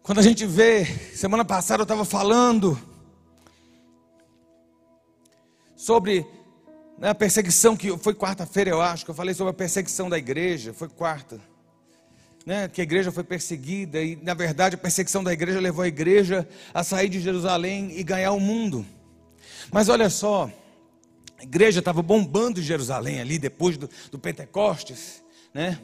[0.04, 0.86] Quando a gente vê,
[1.16, 2.80] semana passada eu estava falando
[5.76, 6.35] sobre
[7.02, 10.74] a perseguição que foi quarta-feira, eu acho, que eu falei sobre a perseguição da igreja,
[10.74, 11.40] foi quarta.
[12.46, 15.88] Né, que a igreja foi perseguida e, na verdade, a perseguição da igreja levou a
[15.88, 18.86] igreja a sair de Jerusalém e ganhar o mundo.
[19.72, 20.52] Mas olha só,
[21.40, 25.24] a igreja estava bombando Jerusalém ali depois do, do Pentecostes,
[25.56, 25.80] né?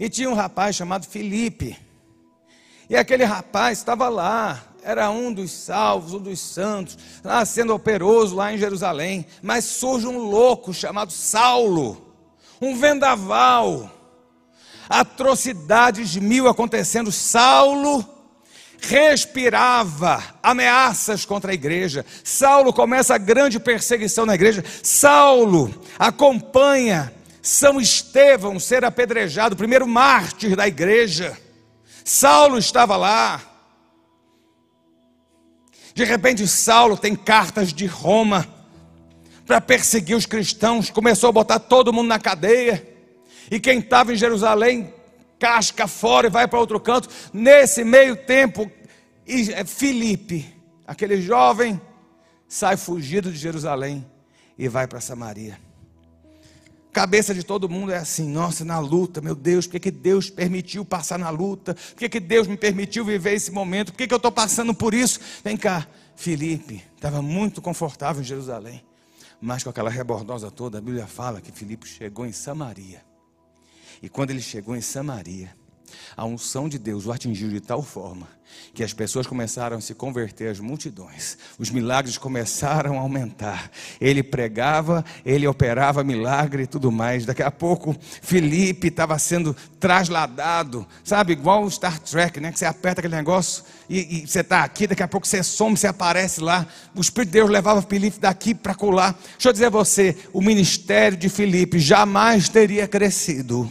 [0.00, 1.78] E tinha um rapaz chamado Filipe.
[2.92, 8.36] E aquele rapaz estava lá, era um dos salvos, um dos santos, lá sendo operoso
[8.36, 9.24] lá em Jerusalém.
[9.40, 12.14] Mas surge um louco chamado Saulo,
[12.60, 13.90] um vendaval,
[14.90, 17.10] atrocidades mil acontecendo.
[17.10, 18.06] Saulo
[18.78, 22.04] respirava ameaças contra a igreja.
[22.22, 24.62] Saulo começa a grande perseguição na igreja.
[24.82, 31.40] Saulo acompanha São Estevão ser apedrejado, o primeiro mártir da igreja.
[32.04, 33.40] Saulo estava lá.
[35.94, 38.46] De repente, Saulo tem cartas de Roma
[39.46, 42.88] para perseguir os cristãos, começou a botar todo mundo na cadeia.
[43.50, 44.92] E quem estava em Jerusalém
[45.38, 47.08] casca fora e vai para outro canto.
[47.32, 48.70] Nesse meio tempo,
[49.26, 50.54] é, Filipe,
[50.86, 51.80] aquele jovem,
[52.48, 54.06] sai fugido de Jerusalém
[54.56, 55.58] e vai para Samaria.
[56.92, 60.28] Cabeça de todo mundo é assim, nossa, na luta, meu Deus, por que, que Deus
[60.28, 61.74] permitiu passar na luta?
[61.74, 63.92] Por que, que Deus me permitiu viver esse momento?
[63.92, 65.18] Por que, que eu estou passando por isso?
[65.42, 68.84] Vem cá, Filipe estava muito confortável em Jerusalém,
[69.40, 73.02] mas com aquela rebordosa toda, a Bíblia fala que Filipe chegou em Samaria.
[74.02, 75.56] E quando ele chegou em Samaria,
[76.16, 78.28] a unção de Deus o atingiu de tal forma
[78.74, 83.70] que as pessoas começaram a se converter às multidões, os milagres começaram a aumentar.
[84.00, 87.26] Ele pregava, ele operava milagre e tudo mais.
[87.26, 92.52] Daqui a pouco, Felipe estava sendo trasladado, sabe, igual o Star Trek, né?
[92.52, 95.76] Que você aperta aquele negócio e, e você está aqui, daqui a pouco você some,
[95.76, 96.66] você aparece lá.
[96.94, 99.18] O Espírito de Deus levava Felipe daqui para colar.
[99.32, 103.70] Deixa eu dizer a você: o ministério de Felipe jamais teria crescido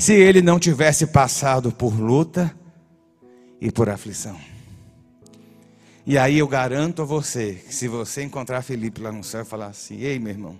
[0.00, 2.56] se ele não tivesse passado por luta
[3.60, 4.40] e por aflição.
[6.06, 9.44] E aí eu garanto a você que se você encontrar Felipe lá no céu e
[9.44, 10.58] falar assim: Ei, meu irmão,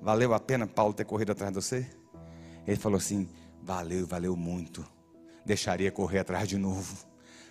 [0.00, 1.86] valeu a pena Paulo ter corrido atrás de você?
[2.66, 3.26] Ele falou assim:
[3.62, 4.84] Valeu, valeu muito.
[5.44, 6.94] Deixaria correr atrás de novo.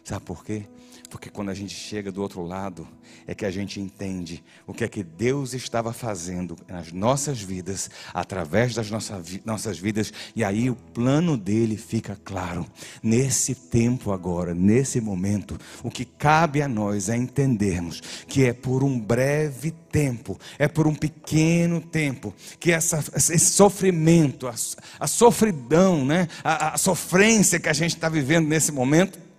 [0.04, 0.68] Sabe por quê?
[1.12, 2.88] Porque quando a gente chega do outro lado,
[3.28, 7.89] é que a gente entende o que é que Deus estava fazendo nas nossas vidas,
[8.14, 12.66] através das nossas vidas, e aí o plano dele fica claro.
[13.03, 18.82] Nesse tempo agora, nesse momento, o que cabe a nós é entendermos que é por
[18.82, 24.55] um breve tempo, é por um pequeno tempo, que essa, esse sofrimento, a,
[24.97, 26.30] a sofridão, né?
[26.41, 29.30] a, a sofrência que a gente está vivendo nesse momento,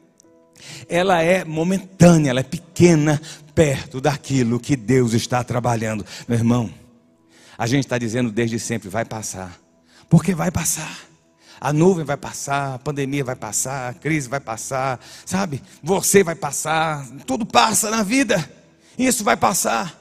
[0.89, 3.21] ela é momentânea, ela é pequena
[3.55, 6.05] perto daquilo que Deus está trabalhando.
[6.27, 6.71] Meu irmão,
[7.57, 9.59] a gente está dizendo desde sempre: vai passar,
[10.09, 11.13] porque vai passar.
[11.61, 15.63] A nuvem vai passar, a pandemia vai passar, a crise vai passar, sabe?
[15.81, 18.51] Você vai passar, tudo passa na vida,
[18.99, 19.97] isso vai passar.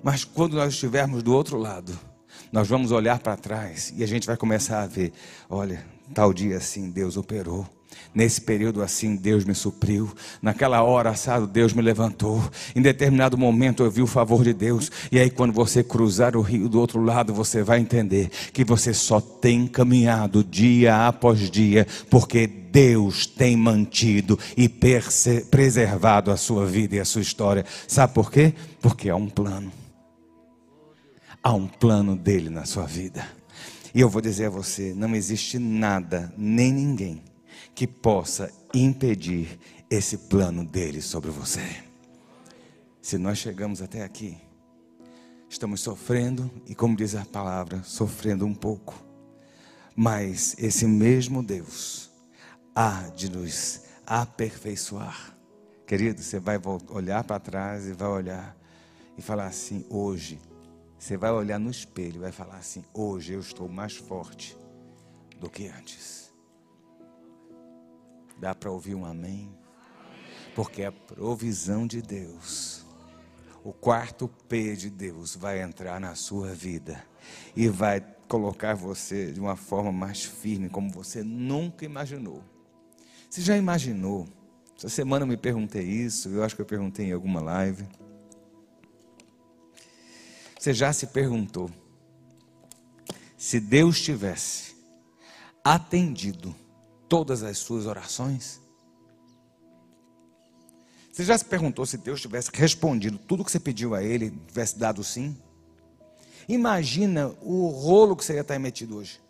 [0.00, 1.98] Mas quando nós estivermos do outro lado,
[2.52, 5.12] nós vamos olhar para trás e a gente vai começar a ver:
[5.50, 5.84] olha,
[6.14, 7.77] tal dia assim Deus operou.
[8.14, 10.10] Nesse período assim, Deus me supriu.
[10.40, 12.42] Naquela hora, assado, Deus me levantou.
[12.74, 14.90] Em determinado momento eu vi o favor de Deus.
[15.12, 18.94] E aí, quando você cruzar o rio do outro lado, você vai entender que você
[18.94, 26.96] só tem caminhado dia após dia, porque Deus tem mantido e preservado a sua vida
[26.96, 27.64] e a sua história.
[27.86, 28.54] Sabe por quê?
[28.80, 29.70] Porque há um plano.
[31.42, 33.24] Há um plano dele na sua vida.
[33.94, 37.27] E eu vou dizer a você: não existe nada, nem ninguém
[37.78, 39.56] que possa impedir
[39.88, 41.62] esse plano dele sobre você.
[43.00, 44.36] Se nós chegamos até aqui,
[45.48, 49.00] estamos sofrendo e, como diz a palavra, sofrendo um pouco,
[49.94, 52.10] mas esse mesmo Deus
[52.74, 55.38] há de nos aperfeiçoar.
[55.86, 58.56] Querido, você vai olhar para trás e vai olhar
[59.16, 60.40] e falar assim: hoje,
[60.98, 64.56] você vai olhar no espelho e vai falar assim: hoje eu estou mais forte
[65.38, 66.27] do que antes.
[68.38, 69.50] Dá para ouvir um amém?
[70.54, 72.84] Porque a provisão de Deus,
[73.64, 77.04] o quarto P de Deus vai entrar na sua vida
[77.56, 82.42] e vai colocar você de uma forma mais firme, como você nunca imaginou.
[83.28, 84.28] Você já imaginou?
[84.76, 87.86] Essa semana eu me perguntei isso, eu acho que eu perguntei em alguma live.
[90.58, 91.70] Você já se perguntou
[93.36, 94.76] se Deus tivesse
[95.64, 96.54] atendido
[97.08, 98.60] todas as suas orações?
[101.12, 104.78] Você já se perguntou se Deus tivesse respondido tudo que você pediu a Ele, tivesse
[104.78, 105.36] dado sim?
[106.48, 109.20] Imagina o rolo que você ia estar metido hoje.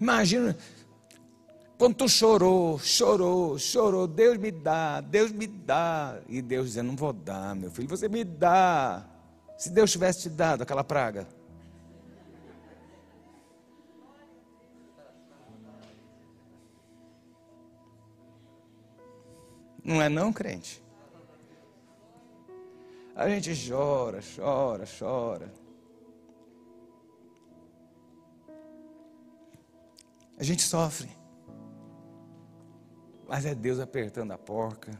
[0.00, 0.56] Imagina
[1.78, 6.18] quando tu chorou, chorou, chorou, Deus me dá, Deus me dá.
[6.28, 9.06] E Deus dizendo: Não vou dar, meu filho, você me dá.
[9.58, 11.26] Se Deus tivesse te dado aquela praga.
[19.86, 20.82] Não é não, crente?
[23.14, 25.54] A gente chora, chora, chora.
[30.36, 31.08] A gente sofre.
[33.28, 34.90] Mas é Deus apertando a porca,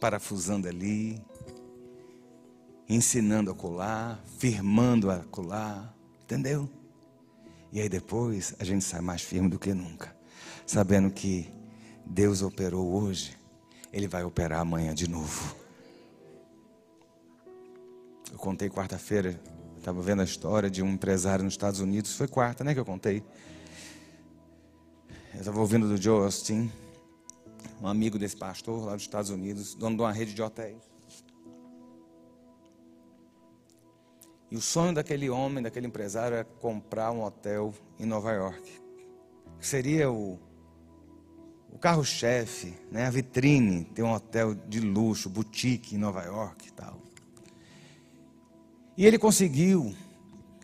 [0.00, 1.22] parafusando ali,
[2.88, 6.70] ensinando a colar, firmando a colar, entendeu?
[7.70, 10.16] E aí depois a gente sai mais firme do que nunca,
[10.64, 11.52] sabendo que
[12.06, 13.43] Deus operou hoje,
[13.94, 15.54] Ele vai operar amanhã de novo.
[18.32, 19.40] Eu contei quarta-feira,
[19.78, 22.84] estava vendo a história de um empresário nos Estados Unidos, foi quarta, né, que eu
[22.84, 23.22] contei.
[25.32, 26.72] Eu estava ouvindo do Joe Austin,
[27.80, 30.82] um amigo desse pastor lá dos Estados Unidos, dono de uma rede de hotéis.
[34.50, 38.80] E o sonho daquele homem, daquele empresário, era comprar um hotel em Nova York.
[39.60, 40.40] Que seria o,
[41.74, 46.70] o carro-chefe, né, a vitrine, ter um hotel de luxo, boutique em Nova York e
[46.70, 47.02] tal.
[48.96, 49.92] E ele conseguiu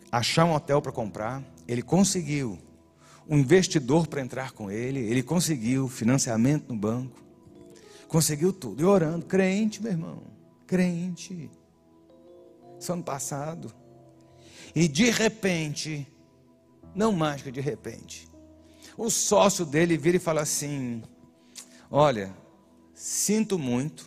[0.09, 2.57] achar um hotel para comprar, ele conseguiu
[3.29, 7.21] um investidor para entrar com ele, ele conseguiu financiamento no banco,
[8.07, 8.81] conseguiu tudo.
[8.81, 10.23] E orando, crente, meu irmão,
[10.65, 11.51] crente.
[12.79, 13.73] Isso ano passado.
[14.73, 16.07] E de repente,
[16.95, 18.30] não mais que de repente,
[19.01, 21.01] o sócio dele vira e fala assim:
[21.89, 22.31] Olha,
[22.93, 24.05] sinto muito,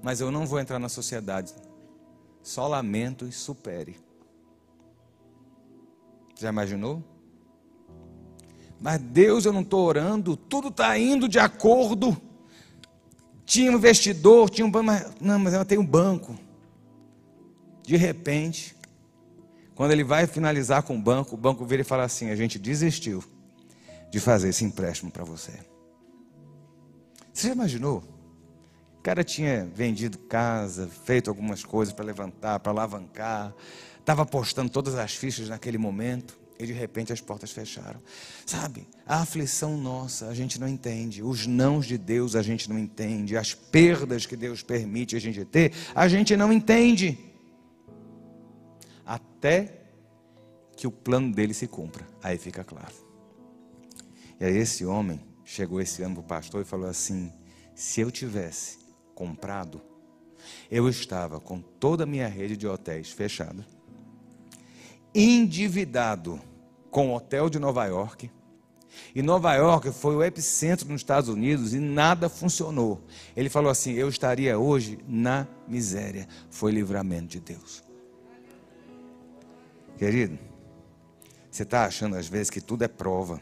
[0.00, 1.52] mas eu não vou entrar na sociedade.
[2.40, 3.96] Só lamento e supere.
[6.38, 7.02] Já imaginou?
[8.80, 12.16] Mas Deus, eu não estou orando, tudo está indo de acordo.
[13.44, 16.38] Tinha um investidor, tinha um banco, mas, não, mas ela tem um banco.
[17.82, 18.76] De repente,
[19.74, 22.56] quando ele vai finalizar com o banco, o banco vira e fala assim: a gente
[22.56, 23.24] desistiu
[24.10, 25.52] de fazer esse empréstimo para você.
[27.32, 28.02] Você já imaginou?
[28.98, 33.54] O cara tinha vendido casa, feito algumas coisas para levantar, para alavancar,
[33.98, 36.38] estava apostando todas as fichas naquele momento.
[36.58, 38.00] E de repente as portas fecharam.
[38.46, 42.78] Sabe, a aflição nossa a gente não entende, os nãos de Deus a gente não
[42.78, 47.18] entende, as perdas que Deus permite a gente ter, a gente não entende.
[49.04, 49.82] Até
[50.74, 52.06] que o plano dele se cumpra.
[52.22, 53.05] Aí fica claro.
[54.40, 57.32] E aí esse homem chegou esse ano para o pastor e falou assim:
[57.74, 58.78] se eu tivesse
[59.14, 59.80] comprado,
[60.70, 63.64] eu estava com toda a minha rede de hotéis fechada
[65.16, 66.38] endividado
[66.90, 68.30] com o hotel de Nova York.
[69.14, 73.02] E Nova York foi o epicentro nos Estados Unidos e nada funcionou.
[73.34, 76.28] Ele falou assim: Eu estaria hoje na miséria.
[76.50, 77.82] Foi livramento de Deus.
[79.96, 80.38] Querido,
[81.50, 83.40] você está achando às vezes que tudo é prova,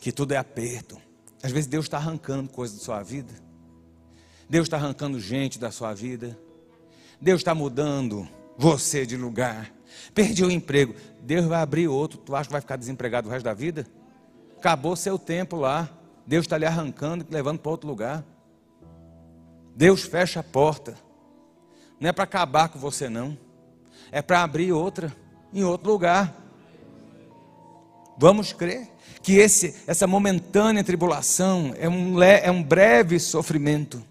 [0.00, 1.00] que tudo é aperto.
[1.42, 3.32] Às vezes Deus está arrancando coisas da sua vida.
[4.48, 6.36] Deus está arrancando gente da sua vida.
[7.20, 8.26] Deus está mudando
[8.56, 9.72] você de lugar.
[10.14, 10.94] Perdi o emprego.
[11.22, 12.18] Deus vai abrir outro.
[12.18, 13.86] Tu acha que vai ficar desempregado o resto da vida?
[14.56, 15.88] Acabou seu tempo lá.
[16.26, 18.24] Deus está lhe arrancando e levando para outro lugar.
[19.76, 20.94] Deus fecha a porta.
[21.98, 23.36] Não é para acabar com você, não.
[24.10, 25.14] É para abrir outra
[25.52, 26.34] em outro lugar.
[28.20, 28.86] Vamos crer
[29.22, 34.04] que esse, essa momentânea tribulação é um, é um breve sofrimento.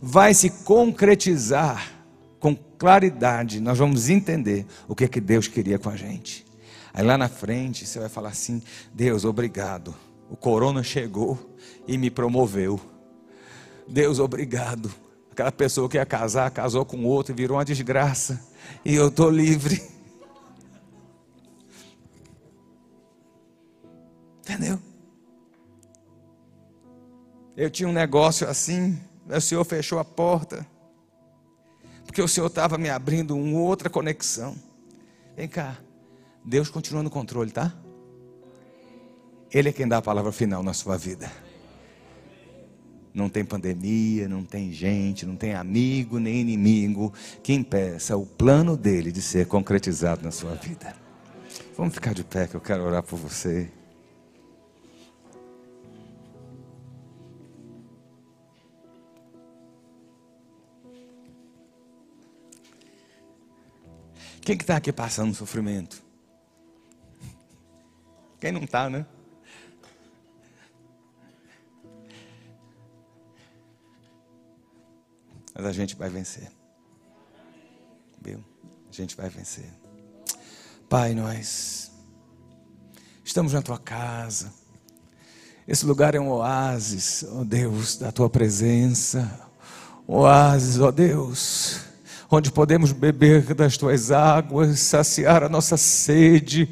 [0.00, 1.92] Vai se concretizar
[2.40, 6.44] com claridade, nós vamos entender o que é que Deus queria com a gente.
[6.92, 8.60] Aí lá na frente você vai falar assim:
[8.92, 9.94] Deus, obrigado.
[10.28, 11.56] O corona chegou
[11.86, 12.80] e me promoveu.
[13.86, 14.92] Deus, obrigado.
[15.30, 18.44] Aquela pessoa que ia casar, casou com outro e virou uma desgraça.
[18.84, 19.80] E eu estou livre.
[24.52, 24.78] Entendeu?
[27.56, 28.98] Eu tinha um negócio assim,
[29.28, 30.66] o Senhor fechou a porta
[32.04, 34.54] porque o Senhor estava me abrindo uma outra conexão.
[35.34, 35.78] Vem cá,
[36.44, 37.74] Deus continua no controle, tá?
[39.50, 41.32] Ele é quem dá a palavra final na sua vida.
[43.14, 48.76] Não tem pandemia, não tem gente, não tem amigo nem inimigo que impeça o plano
[48.76, 50.94] dele de ser concretizado na sua vida.
[51.76, 53.70] Vamos ficar de pé que eu quero orar por você.
[64.44, 66.02] Quem que está aqui passando sofrimento?
[68.40, 69.06] Quem não está, né?
[75.54, 76.50] Mas a gente vai vencer.
[78.20, 78.44] Viu?
[78.90, 79.70] A gente vai vencer.
[80.88, 81.92] Pai, nós
[83.24, 84.52] estamos na tua casa.
[85.68, 89.48] Esse lugar é um oásis, ó oh Deus, da tua presença.
[90.04, 91.91] Oásis, ó oh Deus
[92.36, 96.68] onde podemos beber das tuas águas, saciar a nossa sede,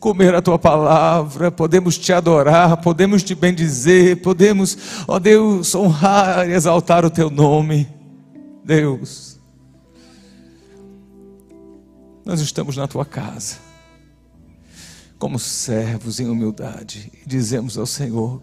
[0.00, 4.76] comer a tua palavra, podemos te adorar, podemos te bendizer, podemos,
[5.06, 7.88] ó Deus, honrar e exaltar o teu nome.
[8.64, 9.38] Deus,
[12.24, 13.58] nós estamos na tua casa,
[15.16, 18.42] como servos em humildade, e dizemos ao Senhor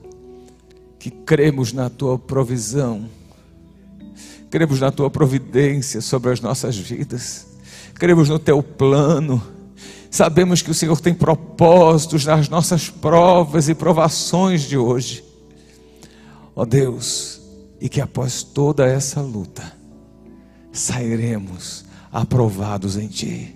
[0.97, 3.09] que cremos na tua provisão,
[4.49, 7.47] cremos na tua providência sobre as nossas vidas,
[7.95, 9.41] cremos no teu plano
[10.09, 15.23] Sabemos que o Senhor tem propósitos nas nossas provas e provações de hoje.
[16.55, 17.39] Ó oh Deus,
[17.79, 19.71] e que após toda essa luta,
[20.71, 23.55] sairemos aprovados em Ti.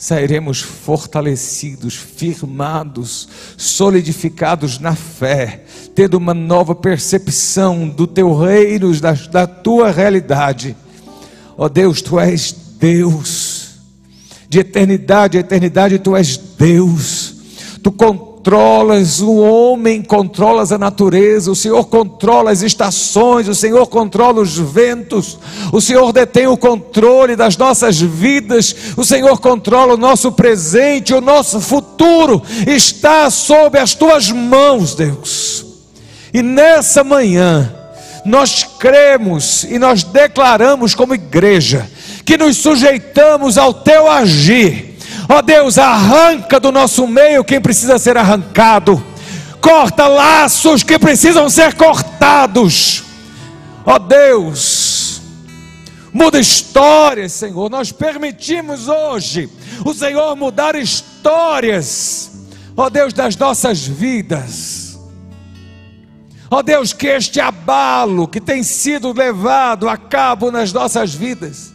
[0.00, 9.46] Sairemos fortalecidos, firmados, solidificados na fé, tendo uma nova percepção do Teu reino, da, da
[9.46, 10.74] Tua realidade.
[11.56, 13.60] Ó oh Deus, Tu és Deus
[14.50, 17.36] de eternidade a eternidade, tu és Deus.
[17.84, 18.29] Tu controlas
[19.20, 25.38] o homem, controlas a natureza, o Senhor controla as estações, o Senhor controla os ventos,
[25.72, 31.20] o Senhor detém o controle das nossas vidas, o Senhor controla o nosso presente, o
[31.20, 35.66] nosso futuro está sob as tuas mãos, Deus.
[36.32, 37.74] E nessa manhã,
[38.24, 41.90] nós cremos e nós declaramos como igreja
[42.24, 44.89] que nos sujeitamos ao teu agir.
[45.32, 49.00] Ó oh Deus, arranca do nosso meio quem precisa ser arrancado,
[49.60, 53.04] corta laços que precisam ser cortados.
[53.86, 55.22] Ó oh Deus,
[56.12, 57.70] muda histórias, Senhor.
[57.70, 59.48] Nós permitimos hoje
[59.84, 62.32] o Senhor mudar histórias,
[62.76, 64.98] ó oh Deus, das nossas vidas.
[66.50, 71.72] Ó Deus, que este abalo que tem sido levado a cabo nas nossas vidas,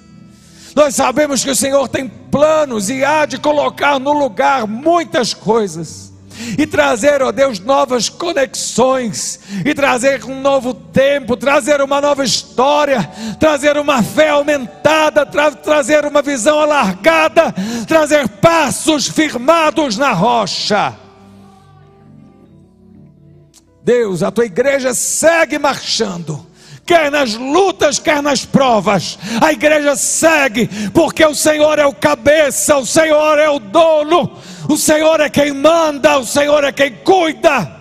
[0.76, 6.14] nós sabemos que o Senhor tem planos e há de colocar no lugar muitas coisas.
[6.58, 13.10] E trazer, ó Deus, novas conexões, e trazer um novo tempo, trazer uma nova história,
[13.40, 17.56] trazer uma fé aumentada, tra trazer uma visão alargada,
[17.88, 20.94] trazer passos firmados na rocha.
[23.82, 26.46] Deus, a tua igreja segue marchando
[26.86, 29.18] quer nas lutas, quer nas provas.
[29.42, 34.38] A igreja segue, porque o Senhor é o cabeça, o Senhor é o dono,
[34.70, 37.74] o Senhor é quem manda, o Senhor é quem cuida.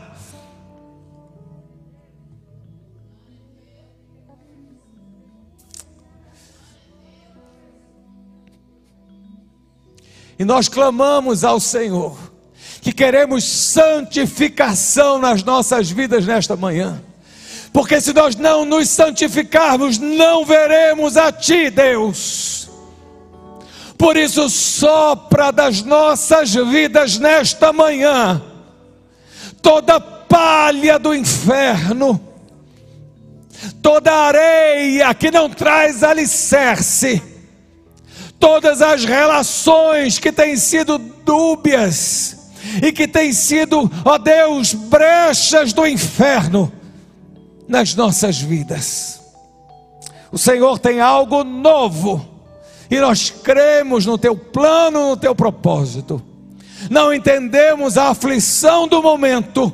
[10.37, 12.19] E nós clamamos ao Senhor
[12.81, 17.01] que queremos santificação nas nossas vidas nesta manhã
[17.75, 22.71] porque se nós não nos santificarmos, não veremos a Ti, Deus.
[23.99, 28.41] Por isso, sopra das nossas vidas nesta manhã,
[29.61, 32.21] toda palha do inferno,
[33.83, 37.21] toda areia que não traz alicerce,
[38.39, 45.85] todas as relações que têm sido dúbias e que têm sido, ó Deus, brechas do
[45.85, 46.73] inferno
[47.69, 49.21] nas nossas vidas.
[50.31, 52.27] O Senhor tem algo novo
[52.91, 56.23] e nós cremos no teu plano, no teu propósito.
[56.91, 59.73] Não entendemos a aflição do momento,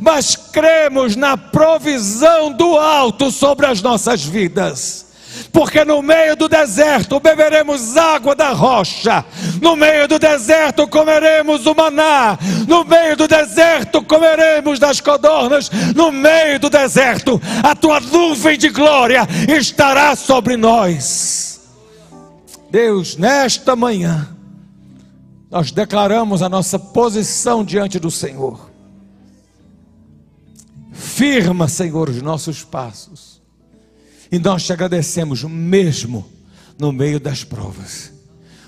[0.00, 5.07] mas cremos na provisão do alto sobre as nossas vidas
[5.52, 9.24] porque no meio do deserto beberemos água da rocha,
[9.60, 16.10] no meio do deserto comeremos o maná, no meio do deserto comeremos das codornas, no
[16.10, 21.60] meio do deserto a tua nuvem de glória estará sobre nós.
[22.70, 24.28] Deus, nesta manhã,
[25.50, 28.68] nós declaramos a nossa posição diante do Senhor.
[30.92, 33.37] Firma, Senhor, os nossos passos
[34.30, 36.30] e nós te agradecemos mesmo
[36.78, 38.12] no meio das provas,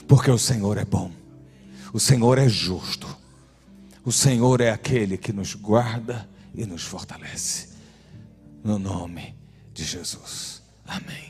[0.09, 1.11] porque o Senhor é bom,
[1.93, 3.07] o Senhor é justo,
[4.05, 7.69] o Senhor é aquele que nos guarda e nos fortalece.
[8.65, 9.35] No nome
[9.73, 10.63] de Jesus.
[10.87, 11.21] Amém.